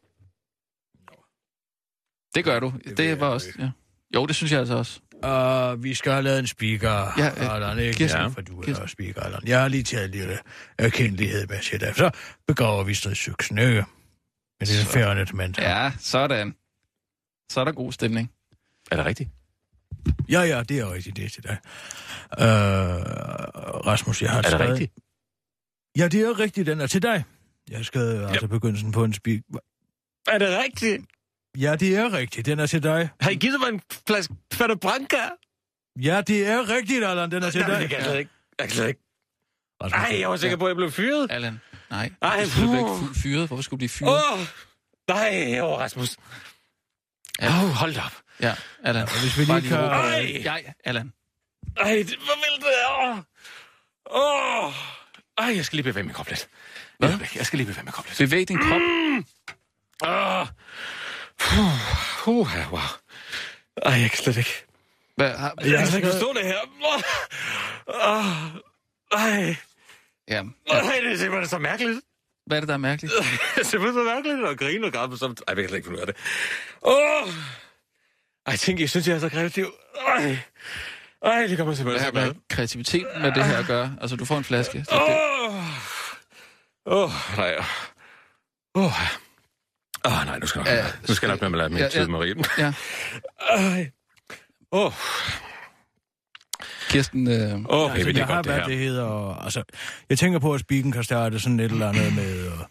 [2.35, 2.73] Det gør du.
[2.85, 3.47] Det, det var også...
[3.59, 3.69] Ja.
[4.15, 4.99] Jo, det synes jeg altså også.
[5.25, 7.93] Uh, vi skal have lavet en speaker, Ja, øh, Allan, ikke?
[7.93, 8.21] Kirsten.
[8.21, 8.83] Ja, for du er Kirsten.
[8.83, 9.41] også speaker, Allan.
[9.47, 10.37] Jeg har lige taget en lille
[10.77, 11.93] erkendelighed med til dig.
[11.95, 12.11] Så
[12.47, 13.85] begraver vi stridsøksen, ikke?
[14.59, 15.63] Men det er til mental.
[15.65, 16.55] Ja, sådan.
[17.53, 18.31] Så er der god stemning.
[18.91, 19.29] Er det rigtigt?
[20.29, 21.57] Ja, ja, det er rigtigt, det er til dig.
[22.31, 22.45] Uh,
[23.87, 24.69] Rasmus, jeg har Er det skrevet...
[24.71, 24.93] rigtigt?
[25.97, 27.23] Ja, det er rigtigt, den er til dig.
[27.69, 29.39] Jeg har skrevet altså begyndelsen på en speak.
[30.27, 31.05] Er det rigtigt?
[31.57, 33.09] Ja, det er rigtigt, den er til dig.
[33.19, 35.17] Har I givet mig en flaske Fanta Branca?
[36.01, 37.79] Ja, det er rigtigt, Allan, den er til Nej, dig.
[37.81, 38.31] det kan jeg ikke.
[38.59, 38.99] Jeg kan ikke.
[39.83, 41.27] Rasmus, Ej, jeg var sikker på, at jeg blev fyret.
[41.31, 42.11] Allan, nej.
[42.21, 43.47] Ej, du skulle ikke fu- fyret.
[43.47, 44.09] Hvorfor skulle du blive fyret?
[44.33, 44.39] Åh!
[44.39, 44.45] Oh,
[45.07, 46.17] nej, åh, Rasmus.
[47.41, 48.13] Åh, oh, hold op.
[48.39, 49.07] Ja, Allan.
[49.21, 49.79] hvis vi lige kan-.
[49.79, 50.41] Ej!
[50.43, 51.13] Ja, Allan.
[51.77, 53.23] Ej, det, hvor vildt det er.
[54.11, 54.65] Åh!
[54.65, 54.73] Oh.
[55.37, 56.47] Ej, jeg skal lige bevæge min krop lidt.
[56.99, 57.09] Hvad?
[57.35, 58.17] Jeg skal lige bevæge min krop lidt.
[58.17, 58.81] Bevæg din krop.
[60.09, 60.47] Åh!
[61.39, 61.79] Puh,
[62.19, 62.79] puh, wow.
[63.81, 64.65] Ej, jeg kan slet ikke.
[65.15, 66.59] Hvad, har, Jeg kan slet ikke forstå det her.
[67.87, 68.61] Åh!
[69.11, 69.55] Ej,
[70.27, 72.01] ja, ej, det er simpelthen så mærkeligt.
[72.45, 73.13] Hvad er det, der er mærkeligt?
[73.55, 75.35] Det er så mærkeligt at grine og græde som...
[75.47, 76.15] Ej, jeg kan ikke finde ud af det.
[76.85, 77.27] Åh!
[78.45, 79.65] Ej, jeg tænker, jeg synes, jeg er så kreativ.
[80.07, 80.37] Ej,
[81.21, 83.97] ej det kommer simpelthen så med kreativitet med det her at gøre?
[84.01, 84.77] Altså, du får en flaske.
[84.77, 84.87] Det,
[86.85, 87.55] Åh, oh, nej.
[88.75, 88.91] Åh, oh.
[90.05, 91.79] oh, nej, nu skal jeg nok, Ja, nu skal jeg nok med mig lade min
[91.79, 92.35] ja, tid med Marie.
[92.57, 92.73] ja.
[93.49, 93.91] Ej.
[94.71, 94.93] Åh, oh,
[96.93, 97.33] Kirsten, øh,
[97.65, 98.67] oh, baby, altså, det jeg er har godt, det hvad her.
[98.67, 99.03] det hedder.
[99.03, 99.63] Og, altså,
[100.09, 102.47] jeg tænker på, at spiken kan starte sådan et eller andet med...
[102.47, 102.67] Og,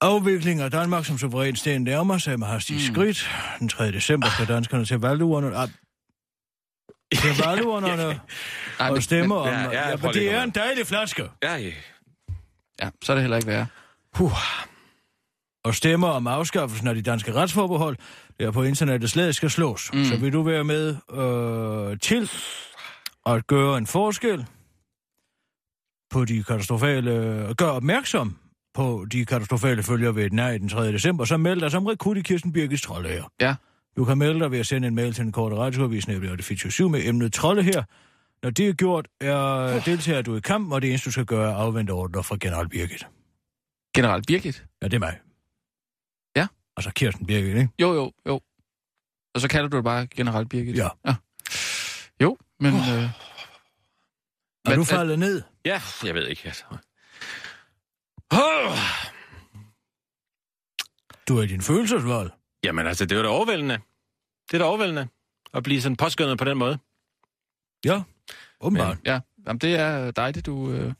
[0.00, 2.94] afvikling af Danmark som suveræn sten nærmer sig med hastige mm.
[2.94, 3.30] skridt.
[3.58, 3.92] Den 3.
[3.92, 5.56] december skal danskerne til valgurnerne...
[5.56, 5.68] Ah,
[7.14, 8.20] til valgurnerne
[8.80, 9.46] Ej, og men- stemme om...
[9.48, 11.22] ja, ja, Ja, ja, det er en dejlig flaske.
[11.42, 11.70] Ja, ja.
[12.82, 13.66] ja, så er det heller ikke værre.
[14.14, 14.32] Puh.
[15.64, 17.96] Og stemmer om afskaffelsen af de danske retsforbehold,
[18.40, 19.90] der på internettet slet skal slås.
[19.92, 20.04] Mm.
[20.04, 22.30] Så vil du være med øh, til
[23.26, 24.46] at gøre en forskel
[26.10, 27.10] på de katastrofale...
[27.54, 28.38] Gør opmærksom
[28.74, 30.92] på de katastrofale følger ved et nej den 3.
[30.92, 33.24] december, så meld dig som rekrut i Kirsten Birgits Trolde her.
[33.40, 33.54] Ja.
[33.96, 36.90] Du kan melde dig ved at sende en mail til den korte radioavis, nemlig 24
[36.90, 37.82] med emnet Trolde her.
[38.42, 41.52] Når det er gjort, er deltager du i kamp, og det eneste, du skal gøre,
[41.52, 43.06] er afvente ordre fra General Birgit.
[43.96, 44.64] General Birgit?
[44.82, 45.20] Ja, det er mig.
[46.36, 46.46] Ja.
[46.76, 47.68] Altså Kirsten Birgit, ikke?
[47.78, 48.40] Jo, jo, jo.
[49.34, 50.76] Og så kalder du det bare General Birgit?
[50.76, 50.88] Ja.
[51.06, 51.14] ja.
[52.60, 52.74] Men...
[52.74, 52.80] Oh.
[52.80, 53.10] Øh,
[54.64, 55.42] er du faldet ned?
[55.64, 56.42] Ja, jeg ved ikke.
[56.44, 56.64] Altså.
[58.30, 58.78] Oh.
[61.28, 62.30] Du er i din følelsesvold.
[62.64, 63.78] Jamen altså, det er da overvældende.
[64.50, 65.08] Det er da overvældende
[65.54, 66.78] at blive sådan påskyndet på den måde.
[67.84, 68.02] Ja,
[68.60, 68.98] åbenbart.
[69.04, 70.70] Ja, Jamen, det er dejligt, du...
[70.70, 70.92] Øh...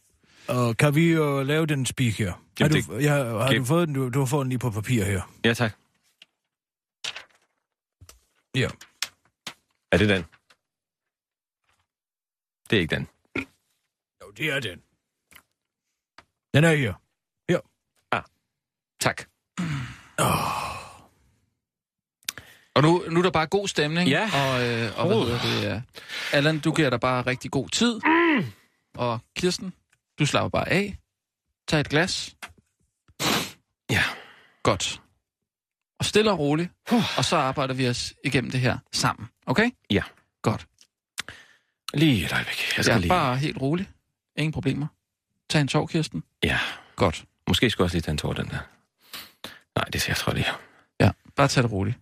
[0.49, 2.31] Og kan vi jo uh, lave den speak her?
[2.31, 3.59] Har, Jamen, du, ja, har okay.
[3.59, 3.95] du fået den?
[3.95, 5.23] Du, du har fået den lige på papir her.
[5.45, 5.77] Ja, tak.
[8.55, 8.69] Ja.
[9.93, 10.25] Er det den?
[12.71, 13.09] Det er ikke den.
[14.23, 14.79] Jo, det er den.
[16.55, 16.93] Den er her.
[17.53, 17.61] Her.
[18.13, 18.23] Ah,
[19.01, 19.23] tak.
[20.19, 20.75] Oh.
[22.75, 24.09] Og nu, nu er der bare god stemning.
[24.09, 24.23] Ja.
[24.35, 25.27] Og, øh, og hvad Oh.
[25.27, 25.77] hedder det?
[25.77, 25.83] Uh,
[26.33, 28.01] Allan, du giver dig bare rigtig god tid.
[28.05, 28.53] Mm.
[28.95, 29.73] Og Kirsten,
[30.19, 30.99] du slapper bare af.
[31.69, 32.37] Tag et glas.
[33.91, 34.03] Ja.
[34.63, 35.03] Godt.
[35.99, 36.71] Og stille og roligt.
[37.17, 39.29] Og så arbejder vi os igennem det her sammen.
[39.47, 39.71] Okay?
[39.91, 40.03] Ja.
[40.43, 40.67] Godt.
[41.95, 42.77] Lige et øjeblik.
[42.77, 43.09] Jeg skal ja, lige...
[43.09, 43.91] bare helt roligt.
[44.37, 44.87] Ingen problemer.
[45.51, 46.25] Tag en tår, Kirsten.
[46.43, 46.59] Ja.
[46.97, 47.25] Godt.
[47.49, 48.59] Måske skal jeg også lige tage en tår, den der.
[49.77, 50.47] Nej, det ser jeg tror lige.
[51.01, 51.99] Ja, bare tag det roligt.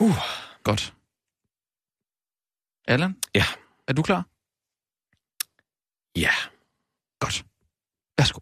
[0.00, 0.16] Uh.
[0.62, 0.94] Godt.
[2.88, 3.16] Allan?
[3.34, 3.44] Ja.
[3.88, 4.26] Er du klar?
[6.16, 6.32] Ja.
[7.20, 7.44] Godt.
[8.18, 8.40] Værsgo.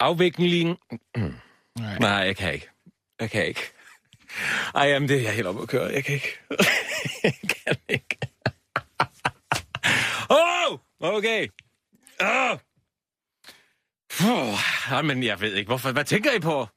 [0.00, 0.78] Afvikling...
[1.16, 1.34] Mm.
[1.78, 1.98] Nej.
[1.98, 2.68] Nej, jeg kan ikke.
[3.20, 3.60] Jeg kan ikke.
[4.74, 5.92] Ej, jamen, det er jeg helt op at køre.
[5.92, 6.38] Jeg kan ikke.
[7.24, 8.18] jeg kan ikke.
[11.00, 11.48] Okay.
[12.20, 12.58] Oh!
[14.18, 15.04] Puh.
[15.04, 15.92] men jeg ved ikke, hvorfor.
[15.92, 16.68] Hvad tænker I på?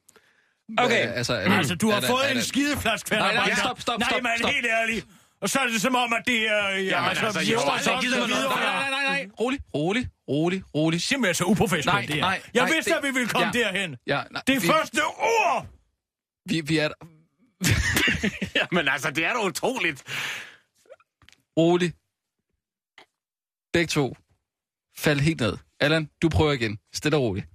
[0.78, 1.06] Okay.
[1.06, 1.52] Hva, altså, Mm.
[1.52, 3.58] Altså, du har er fået er en skideflaske Nej, nej, kvanderbrændt.
[3.58, 4.50] stop, stop, Nej, stop, men stop.
[4.50, 5.06] helt ærligt.
[5.40, 6.68] Og så er det som om, at det er...
[6.68, 8.48] Ja, Jamen, altså, altså, jeg er også ikke og gider videre.
[8.48, 9.28] Nej, nej, nej, nej.
[9.40, 11.00] Rolig, rolig, rolig, rolig.
[11.02, 12.20] Simpelthen så uprofessionelt, det her.
[12.22, 13.58] nej, Jeg vidste, det- at vi ville komme Ja.
[13.64, 13.96] derhen.
[14.06, 15.66] Ja, nej, Det vi, første ord!
[16.46, 16.88] Vi, vi er.
[18.60, 20.02] Jamen, altså, det er da utroligt.
[21.58, 21.92] rolig.
[23.74, 24.16] Begge to.
[24.96, 25.56] Fald helt ned.
[25.80, 26.78] Allan, du prøver igen.
[26.92, 27.46] Stille og roligt.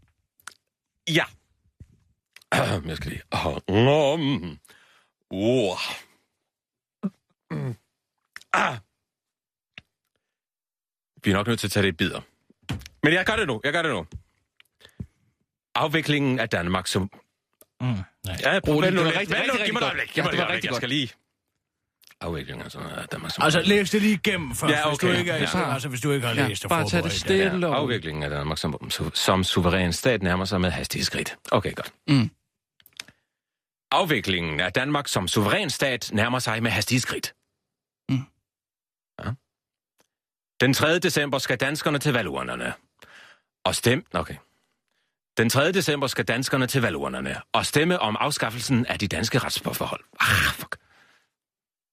[1.09, 1.25] Ja.
[2.89, 3.21] Jeg skal lige...
[5.31, 5.77] Oh.
[8.53, 8.77] Ah.
[11.23, 12.21] Vi er nok nødt til at tage det i bidder.
[13.03, 13.61] Men jeg gør det nu.
[13.63, 14.05] Jeg gør det nu.
[15.75, 17.01] Afviklingen af Danmark som...
[17.81, 18.37] Mm, nej.
[18.39, 20.45] Ja, prøv, Rolig, nu det var rigtig, Vent nu, rigtig, giv mig et rigtig var
[20.45, 20.55] øjeblik.
[20.55, 20.81] rigtig Jeg godt.
[22.21, 22.39] Skal lige...
[22.39, 23.43] Afviklingen altså, af Danmark som...
[23.43, 25.19] Altså, læs det lige igennem først, Ja, hvis, du okay.
[25.19, 25.73] ikke er, Ja.
[25.73, 27.75] altså, hvis du ikke har Ja, læst og bare tag det stille og roligt.
[27.75, 31.37] Afviklingen af Danmark som, su- som suveræn stat nærmer sig med hastige skridt.
[31.51, 31.93] Okay, godt.
[32.07, 32.29] Mm.
[33.91, 37.33] Afviklingen af Danmark som suveræn stat nærmer sig med hastige skridt.
[38.09, 38.19] Mm.
[39.25, 39.31] Ja.
[40.61, 40.99] Den 3.
[40.99, 42.73] december skal danskerne til valgurnerne.
[43.65, 44.03] Og stemme...
[44.13, 44.35] Okay.
[45.37, 45.71] Den 3.
[45.71, 50.03] december skal danskerne til valgurnerne og stemme om afskaffelsen af de danske retsforhold.
[50.19, 50.77] Ah, fuck.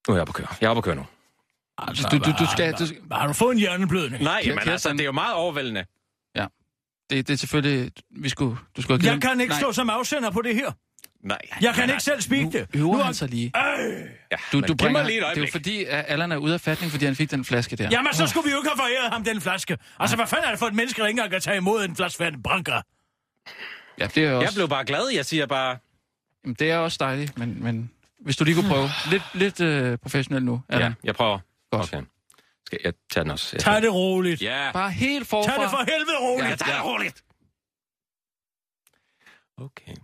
[0.08, 0.46] Nu er jeg at køre.
[0.60, 1.06] Jeg er at køre nu.
[1.78, 2.72] Altså, Du, du, du skal...
[2.72, 4.22] Du, Har du fået en hjerneblødning?
[4.24, 5.84] Nej, men altså, det er jo meget overvældende.
[7.10, 7.92] det, det er selvfølgelig...
[8.10, 10.72] Vi skulle, du skulle have Jeg kan ikke stå som afsender på det her.
[11.24, 11.38] Nej.
[11.60, 12.74] Jeg kan men ikke selv speak det.
[12.74, 13.52] Nu øver Nu er- han sig lige.
[13.56, 14.00] Øh.
[14.32, 15.52] Ja, Du, du bringer, mig lige et det er jo øjeblik.
[15.52, 17.88] fordi, at Allan er ude af fatning, fordi han fik den flaske der.
[17.90, 19.78] Jamen, så skulle vi jo ikke have foræret ham den flaske.
[19.98, 21.96] Altså, hvad fanden er det for et menneske, der ikke engang kan tage imod en
[21.96, 22.80] flaske vand branker?
[23.98, 25.08] Ja, det er jo også, Jeg blev bare glad.
[25.14, 25.76] Jeg siger bare...
[26.44, 27.90] jamen, det er også dejligt, men, men
[28.26, 28.88] hvis du lige kunne prøve.
[29.10, 30.94] Lidt, lidt øh, professionel nu, Ja, Allan.
[31.04, 31.38] jeg prøver.
[31.70, 31.94] Godt.
[31.94, 32.02] Okay.
[32.66, 33.50] Skal jeg tage den også?
[33.52, 34.42] Jeg Tag det roligt.
[34.42, 34.70] Ja.
[34.72, 35.52] Bare helt forfra.
[35.52, 36.50] Tag det for helvede roligt.
[36.50, 37.24] Ja, tag det roligt.
[39.58, 39.94] Okay.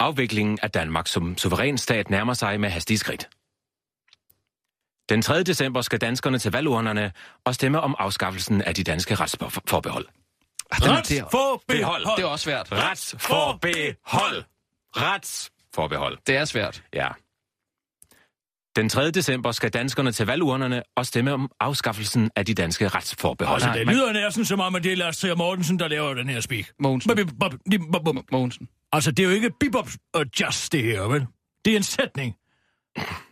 [0.00, 3.28] Afviklingen af Danmark som suveræn stat nærmer sig med hastige skridt.
[5.08, 5.42] Den 3.
[5.42, 7.12] december skal danskerne til valgurnerne
[7.44, 10.06] og stemme om afskaffelsen af de danske retsforbehold.
[10.70, 10.78] Ah.
[10.82, 12.16] Retsforbehold.
[12.16, 12.72] Det er også svært.
[12.72, 14.44] Retsforbehold.
[14.96, 16.18] Retsforbehold.
[16.26, 16.82] Det er svært.
[16.94, 17.08] Ja.
[18.76, 19.10] Den 3.
[19.10, 23.54] december skal danskerne til valgurnerne og stemme om afskaffelsen af de danske retsforbehold.
[23.62, 26.14] Altså, det man- lyder næsten som om, at det er Lars Trier Mortensen, der laver
[26.14, 26.64] den her speak.
[26.78, 27.10] Mogensen.
[28.32, 28.68] Mogensen.
[28.92, 31.26] Altså, det er jo ikke bebop og just det her, vel?
[31.64, 32.34] Det er en sætning.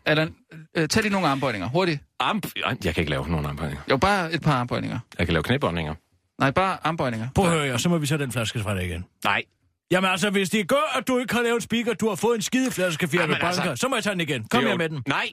[0.06, 0.34] Allan,
[0.76, 1.68] øh, tag lige nogle armbøjninger.
[1.68, 2.00] Hurtigt.
[2.20, 2.42] Arm...
[2.84, 3.82] Jeg kan ikke lave nogen armbøjninger.
[3.90, 4.98] Jo, bare et par armbøjninger.
[5.18, 5.94] Jeg kan lave knæbåndninger.
[6.40, 7.28] Nej, bare armbøjninger.
[7.34, 9.04] Prøv at høre, så må vi tage den flaske fra dig igen.
[9.24, 9.42] Nej.
[9.90, 12.42] Jamen altså, hvis det gør, at du ikke har lavet speaker, du har fået en
[12.42, 14.48] skideflaske fjerde Jamen, banker, altså- så må jeg tage den igen.
[14.48, 15.02] Kom er her jo- med den.
[15.06, 15.32] Nej.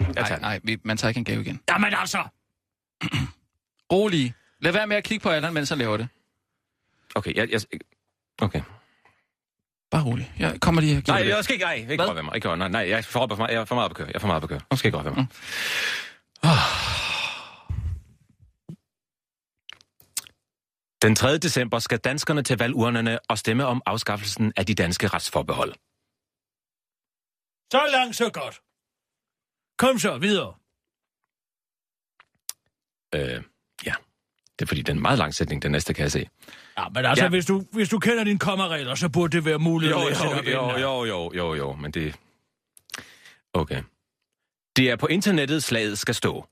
[0.00, 1.60] Jeg tager Nej, nej, vi, man tager ikke en gave igen.
[1.70, 2.18] Jamen altså!
[3.92, 4.34] Rolig.
[4.60, 6.08] Lad være med at kigge på Allan, mens han laver det.
[7.14, 7.50] Okay, jeg...
[7.52, 7.60] jeg
[8.42, 8.62] okay.
[9.90, 10.32] Bare rolig.
[10.38, 11.28] Jeg kommer lige og Nej, det.
[11.28, 11.64] jeg skal ikke...
[11.64, 12.34] Nej, ikke røre ved mig.
[12.34, 12.56] Ikke røre.
[12.56, 14.06] Nej, nej, jeg er for, for, jeg er for meget på køre.
[14.06, 14.60] Jeg er for meget på køre.
[14.70, 15.26] Jeg skal ikke røre ved mig.
[21.04, 21.38] Den 3.
[21.38, 25.72] december skal danskerne til valgurnerne og stemme om afskaffelsen af de danske retsforbehold.
[27.72, 28.60] Så langt, så godt.
[29.78, 30.54] Kom så, videre.
[33.14, 33.42] Øh,
[33.86, 33.94] ja.
[34.58, 36.28] Det er fordi, det er en meget lang sætning, den næste kan jeg se.
[36.78, 37.28] Ja, men altså, Ja.
[37.30, 40.24] hvis, du, hvis du kender dine kommaregler, så burde det være muligt Jo, at læse
[40.24, 42.16] jo, jo, jo, jo, jo, jo, men det...
[43.52, 43.82] Okay.
[44.76, 46.46] Det er på internettet, slaget skal stå.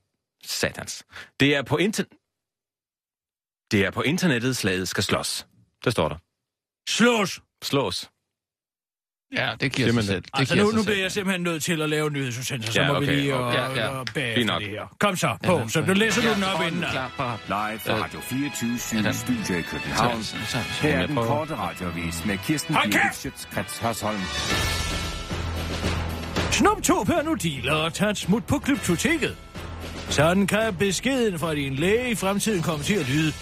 [0.45, 1.05] Satans.
[1.39, 2.03] Det er på inter...
[3.73, 5.47] Det er på internettet, slaget skal slås.
[5.85, 6.15] Det står der.
[6.89, 7.41] Slås!
[7.63, 8.09] Slås.
[9.35, 10.03] Ja, det giver sig Simpelthen.
[10.05, 10.21] selv.
[10.23, 10.91] Det Altså, giver nu, sig nu selv.
[10.93, 13.59] bliver jeg simpelthen nødt til at lave nyhedsudsendelse, så Ja, må vi okay, lige okay.
[13.69, 13.87] og, Ja, ja.
[13.87, 14.95] og bage det her.
[14.99, 16.83] Kom så, på, Ja, så du læser du den op Ja, inden.
[16.91, 17.39] Klar.
[17.47, 19.11] Live fra Øh, Radio 24 7 ja.
[19.11, 20.23] Studio i København.
[20.23, 22.75] Så- så- så- Her er jeg den korte radiovis med Kirsten!
[23.13, 24.19] Schøtzgrads Hørsholm.
[26.51, 29.37] Snup to Panodiler og tag et smut på kryptoteket.
[30.09, 33.33] Sådan kan beskeden fra din læge i fremtiden komme til at lyde.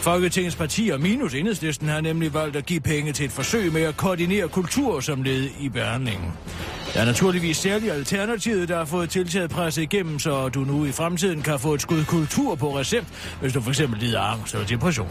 [0.00, 3.96] Folketingets partier minus enhedslisten har nemlig valgt at give penge til et forsøg med at
[3.96, 6.32] koordinere kultur som led i behandlingen.
[6.94, 10.92] Der er naturligvis særligt alternativet, der har fået tiltaget presset igennem, så du nu i
[10.92, 13.06] fremtiden kan få et skud kultur på recept,
[13.40, 15.08] hvis du for eksempel lider af angst eller depression.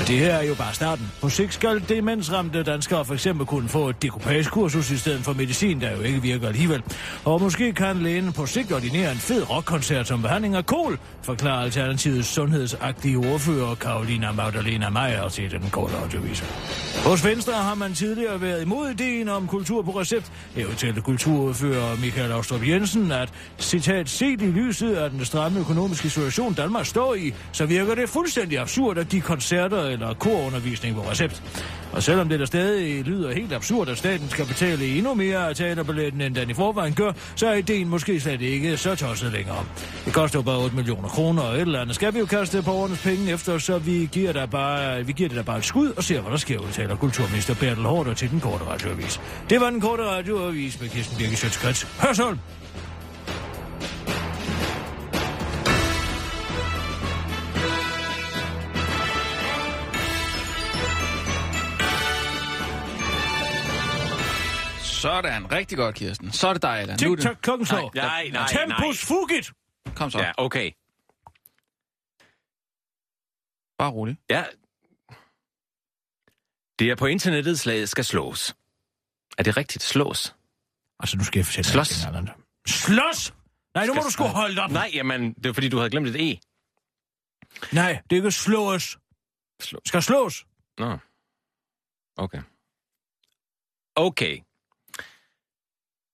[0.00, 1.12] Og det her er jo bare starten.
[1.20, 5.80] På sigt skal demensramte danskere for eksempel kunne få et dekopagekursus i stedet for medicin,
[5.80, 6.82] der jo ikke virker alligevel.
[7.24, 11.62] Og måske kan lægen på sigt ordinere en fed rockkoncert som behandling af kol, forklarer
[11.62, 13.74] Alternativets sundhedsagtige ordfører
[14.20, 16.46] Karolina Magdalena Meyer til den korte radioviser.
[17.08, 20.32] Hos Venstre har man tidligere været imod ideen om kultur på recept.
[20.54, 26.10] Her udtalte kulturfører Michael Austrup Jensen, at citat, set i lyset af den stramme økonomiske
[26.10, 31.02] situation Danmark står i, så virker det fuldstændig absurd at de koncerter eller korundervisning på
[31.10, 31.42] recept.
[31.92, 35.56] Og selvom det der stadig lyder helt absurd, at staten skal betale endnu mere af
[35.56, 39.64] teaterbilletten, end den i forvejen gør, så er ideen måske slet ikke så tosset længere.
[40.04, 42.62] Det koster jo bare 8 millioner kroner, og et eller andet skal vi jo kaste
[42.62, 45.92] borgernes penge efter, så vi giver, der bare, vi giver det der bare et skud
[45.96, 49.20] og ser, hvad der sker, udtaler kulturminister Bertel Hårder til den korte radioavis.
[49.50, 51.82] Det var den korte radioavis med Kirsten Birgit Sjøtskrets.
[51.82, 52.38] Hørsholm!
[65.00, 66.32] Sådan, rigtig godt, Kirsten.
[66.32, 66.98] Så er det dig, Allan.
[66.98, 67.90] Tik-tak, klokken slår.
[67.94, 69.50] Nej, nej, Tempus fugit!
[69.96, 70.18] Kom så.
[70.18, 70.70] Ja, okay.
[73.78, 74.18] Bare rolig.
[74.30, 74.44] Ja.
[76.78, 78.54] Det er på internettet, slaget skal slås.
[79.38, 79.84] Er det rigtigt?
[79.84, 80.34] Slås?
[80.98, 81.88] Altså, nu skal jeg fortælle Slås.
[81.88, 82.34] dig.
[82.68, 83.34] Slås!
[83.74, 84.70] Nej, nu må du sgu holde op.
[84.70, 86.40] Nej, jamen, det er fordi, du havde glemt et E.
[87.72, 88.98] Nej, det er ikke slås.
[89.60, 89.80] Slå.
[89.86, 90.46] Skal slås.
[90.78, 90.98] Nå.
[92.16, 92.42] Okay.
[93.96, 94.40] Okay.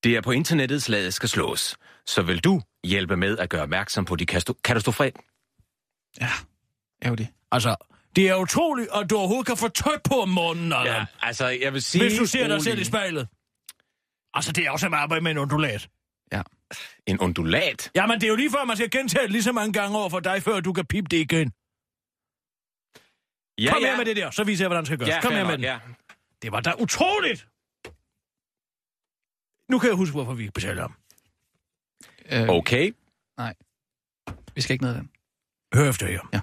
[0.07, 1.77] Det er på internettet, slaget skal slås.
[2.07, 5.13] Så vil du hjælpe med at gøre opmærksom på de kasto- katastrofe...
[6.21, 6.29] Ja,
[7.03, 7.29] er jo det.
[7.53, 7.77] Altså,
[8.17, 10.95] det er utroligt, at du overhovedet kan få tøj på om morgenen, Allan.
[10.95, 12.05] Ja, altså, jeg vil sige...
[12.05, 12.63] Hvis du ser dig rolig.
[12.65, 13.29] selv i spejlet.
[14.35, 15.89] Altså, det er også at arbejde med en undulat.
[16.33, 16.43] Ja.
[17.07, 17.91] En undulat?
[17.95, 20.09] Jamen, det er jo lige før, man skal gentage det lige så mange gange over
[20.09, 21.53] for dig, før du kan pipe det igen.
[23.59, 23.89] Ja, Kom ja.
[23.91, 25.09] her med det der, så viser jeg, hvordan det skal gøres.
[25.09, 25.65] Ja, Kom her med nok, den.
[25.65, 25.79] ja.
[26.43, 27.47] Det var da utroligt!
[29.71, 30.95] Nu kan jeg huske, hvorfor vi ikke betaler ham.
[32.33, 32.93] Øh, Okay.
[34.55, 35.11] Vi skal ikke ned ad den.
[35.75, 36.21] Hør efter her.
[36.33, 36.41] Ja.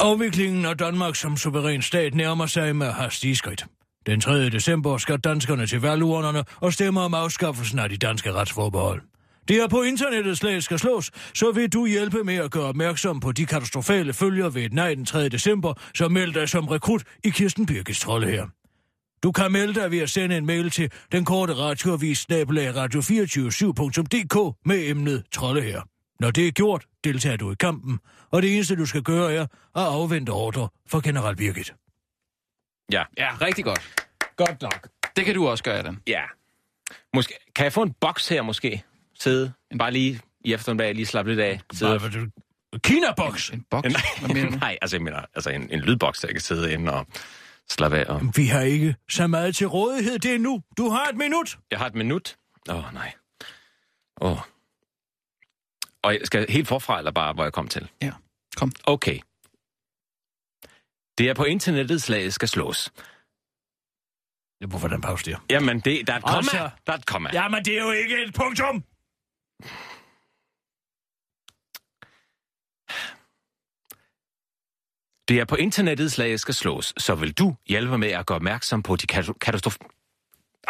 [0.00, 3.66] Afviklingen af Danmark som suveræn stat nærmer sig med hastige skridt.
[4.06, 4.50] Den 3.
[4.50, 9.02] december skal danskerne til valgurnerne og stemme om afskaffelsen af de danske retsforbehold.
[9.48, 13.20] Det er på internettet slag skal slås, så vil du hjælpe med at gøre opmærksom
[13.20, 15.28] på de katastrofale følger ved et nej den 3.
[15.28, 18.46] december, så meld dig som rekrut i Kirsten Birgits trolde her.
[19.22, 24.56] Du kan melde dig ved at sende en mail til den korte radioavis snabelag radio247.dk
[24.64, 25.82] med emnet trolde her.
[26.20, 27.98] Når det er gjort, deltager du i kampen,
[28.30, 31.74] og det eneste du skal gøre er at afvente ordre for general Birgit.
[32.92, 33.02] Ja.
[33.18, 34.04] Ja, rigtig godt.
[34.36, 34.88] Godt nok.
[35.16, 35.98] Det kan du også gøre, Allan.
[36.06, 36.22] Ja.
[37.14, 38.82] Måske, kan jeg få en boks her måske?
[39.20, 39.52] Sidde.
[39.78, 41.60] Bare lige i eftermiddag, lige slappe lidt af.
[41.72, 41.98] Sidde.
[41.98, 42.30] Hvad, du-
[42.78, 43.50] Kina-boks!
[43.50, 43.88] En boks?
[43.92, 44.56] Nej, du?
[44.56, 47.06] nej, altså jeg mener, altså en, en lydboks, der jeg kan sidde inde og
[47.70, 48.04] slappe af.
[48.14, 48.20] Og...
[48.36, 50.62] Vi har ikke så meget til rådighed, det er nu.
[50.76, 51.58] Du har et minut.
[51.70, 52.36] Jeg har et minut.
[52.70, 53.14] Åh, oh, nej.
[54.20, 54.32] Åh.
[54.32, 54.38] Oh.
[56.02, 57.90] Og jeg skal helt forfra, eller bare, hvor jeg kom til?
[58.02, 58.12] Ja,
[58.56, 58.72] kom.
[58.84, 59.18] Okay.
[61.18, 62.92] Det er på internettet, slaget skal slås.
[64.68, 65.38] Hvorfor den pause der?
[65.50, 66.36] Jamen, det, der er et komma.
[66.38, 67.30] Altså- Der er et komma.
[67.32, 68.84] Jamen, det er jo ikke et punktum.
[75.28, 78.82] Det er på internettet, slaget skal slås, så vil du hjælpe med at gøre opmærksom
[78.82, 79.06] på de
[79.40, 79.78] katastrofer...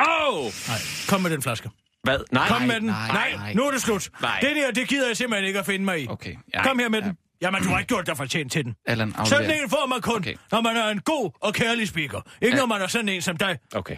[0.00, 0.34] Åh!
[0.38, 0.44] Oh!
[0.68, 0.78] Nej,
[1.09, 1.70] kom med den flaske.
[2.02, 2.18] Hvad?
[2.32, 2.84] Nej, Kom med den.
[2.84, 3.54] nej, Nej, nej.
[3.54, 4.11] nu er det slut.
[4.22, 4.38] Nej.
[4.40, 6.06] Det der, det gider jeg simpelthen ikke at finde mig i.
[6.09, 6.34] Okay.
[6.64, 7.06] Kom her med ja.
[7.09, 7.16] den.
[7.42, 8.74] Jamen, du har ikke gjort dig fortjent til den.
[8.86, 9.24] Allan, aflever.
[9.24, 10.34] Sådan en får man kun, Okay.
[10.52, 12.20] når man er en god og kærlig speaker.
[12.42, 12.61] Ikke Ja.
[12.61, 13.59] når man er sådan en som dig.
[13.74, 13.96] Okay.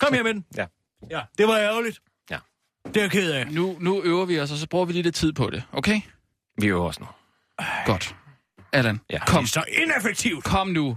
[0.00, 0.44] Kom her med den.
[0.56, 0.66] Ja.
[1.10, 2.00] Ja, det var ærgerligt.
[2.30, 2.38] Ja.
[2.86, 3.46] Det er jeg ked af.
[3.46, 6.00] Nu, nu øver vi os, og så bruger vi lige lidt tid på det, okay?
[6.58, 7.06] Vi øver os nu.
[7.86, 8.14] Godt.
[8.72, 9.18] Allan, Ja.
[9.26, 9.44] kom.
[9.44, 10.44] Det er så ineffektivt.
[10.44, 10.96] Kom nu.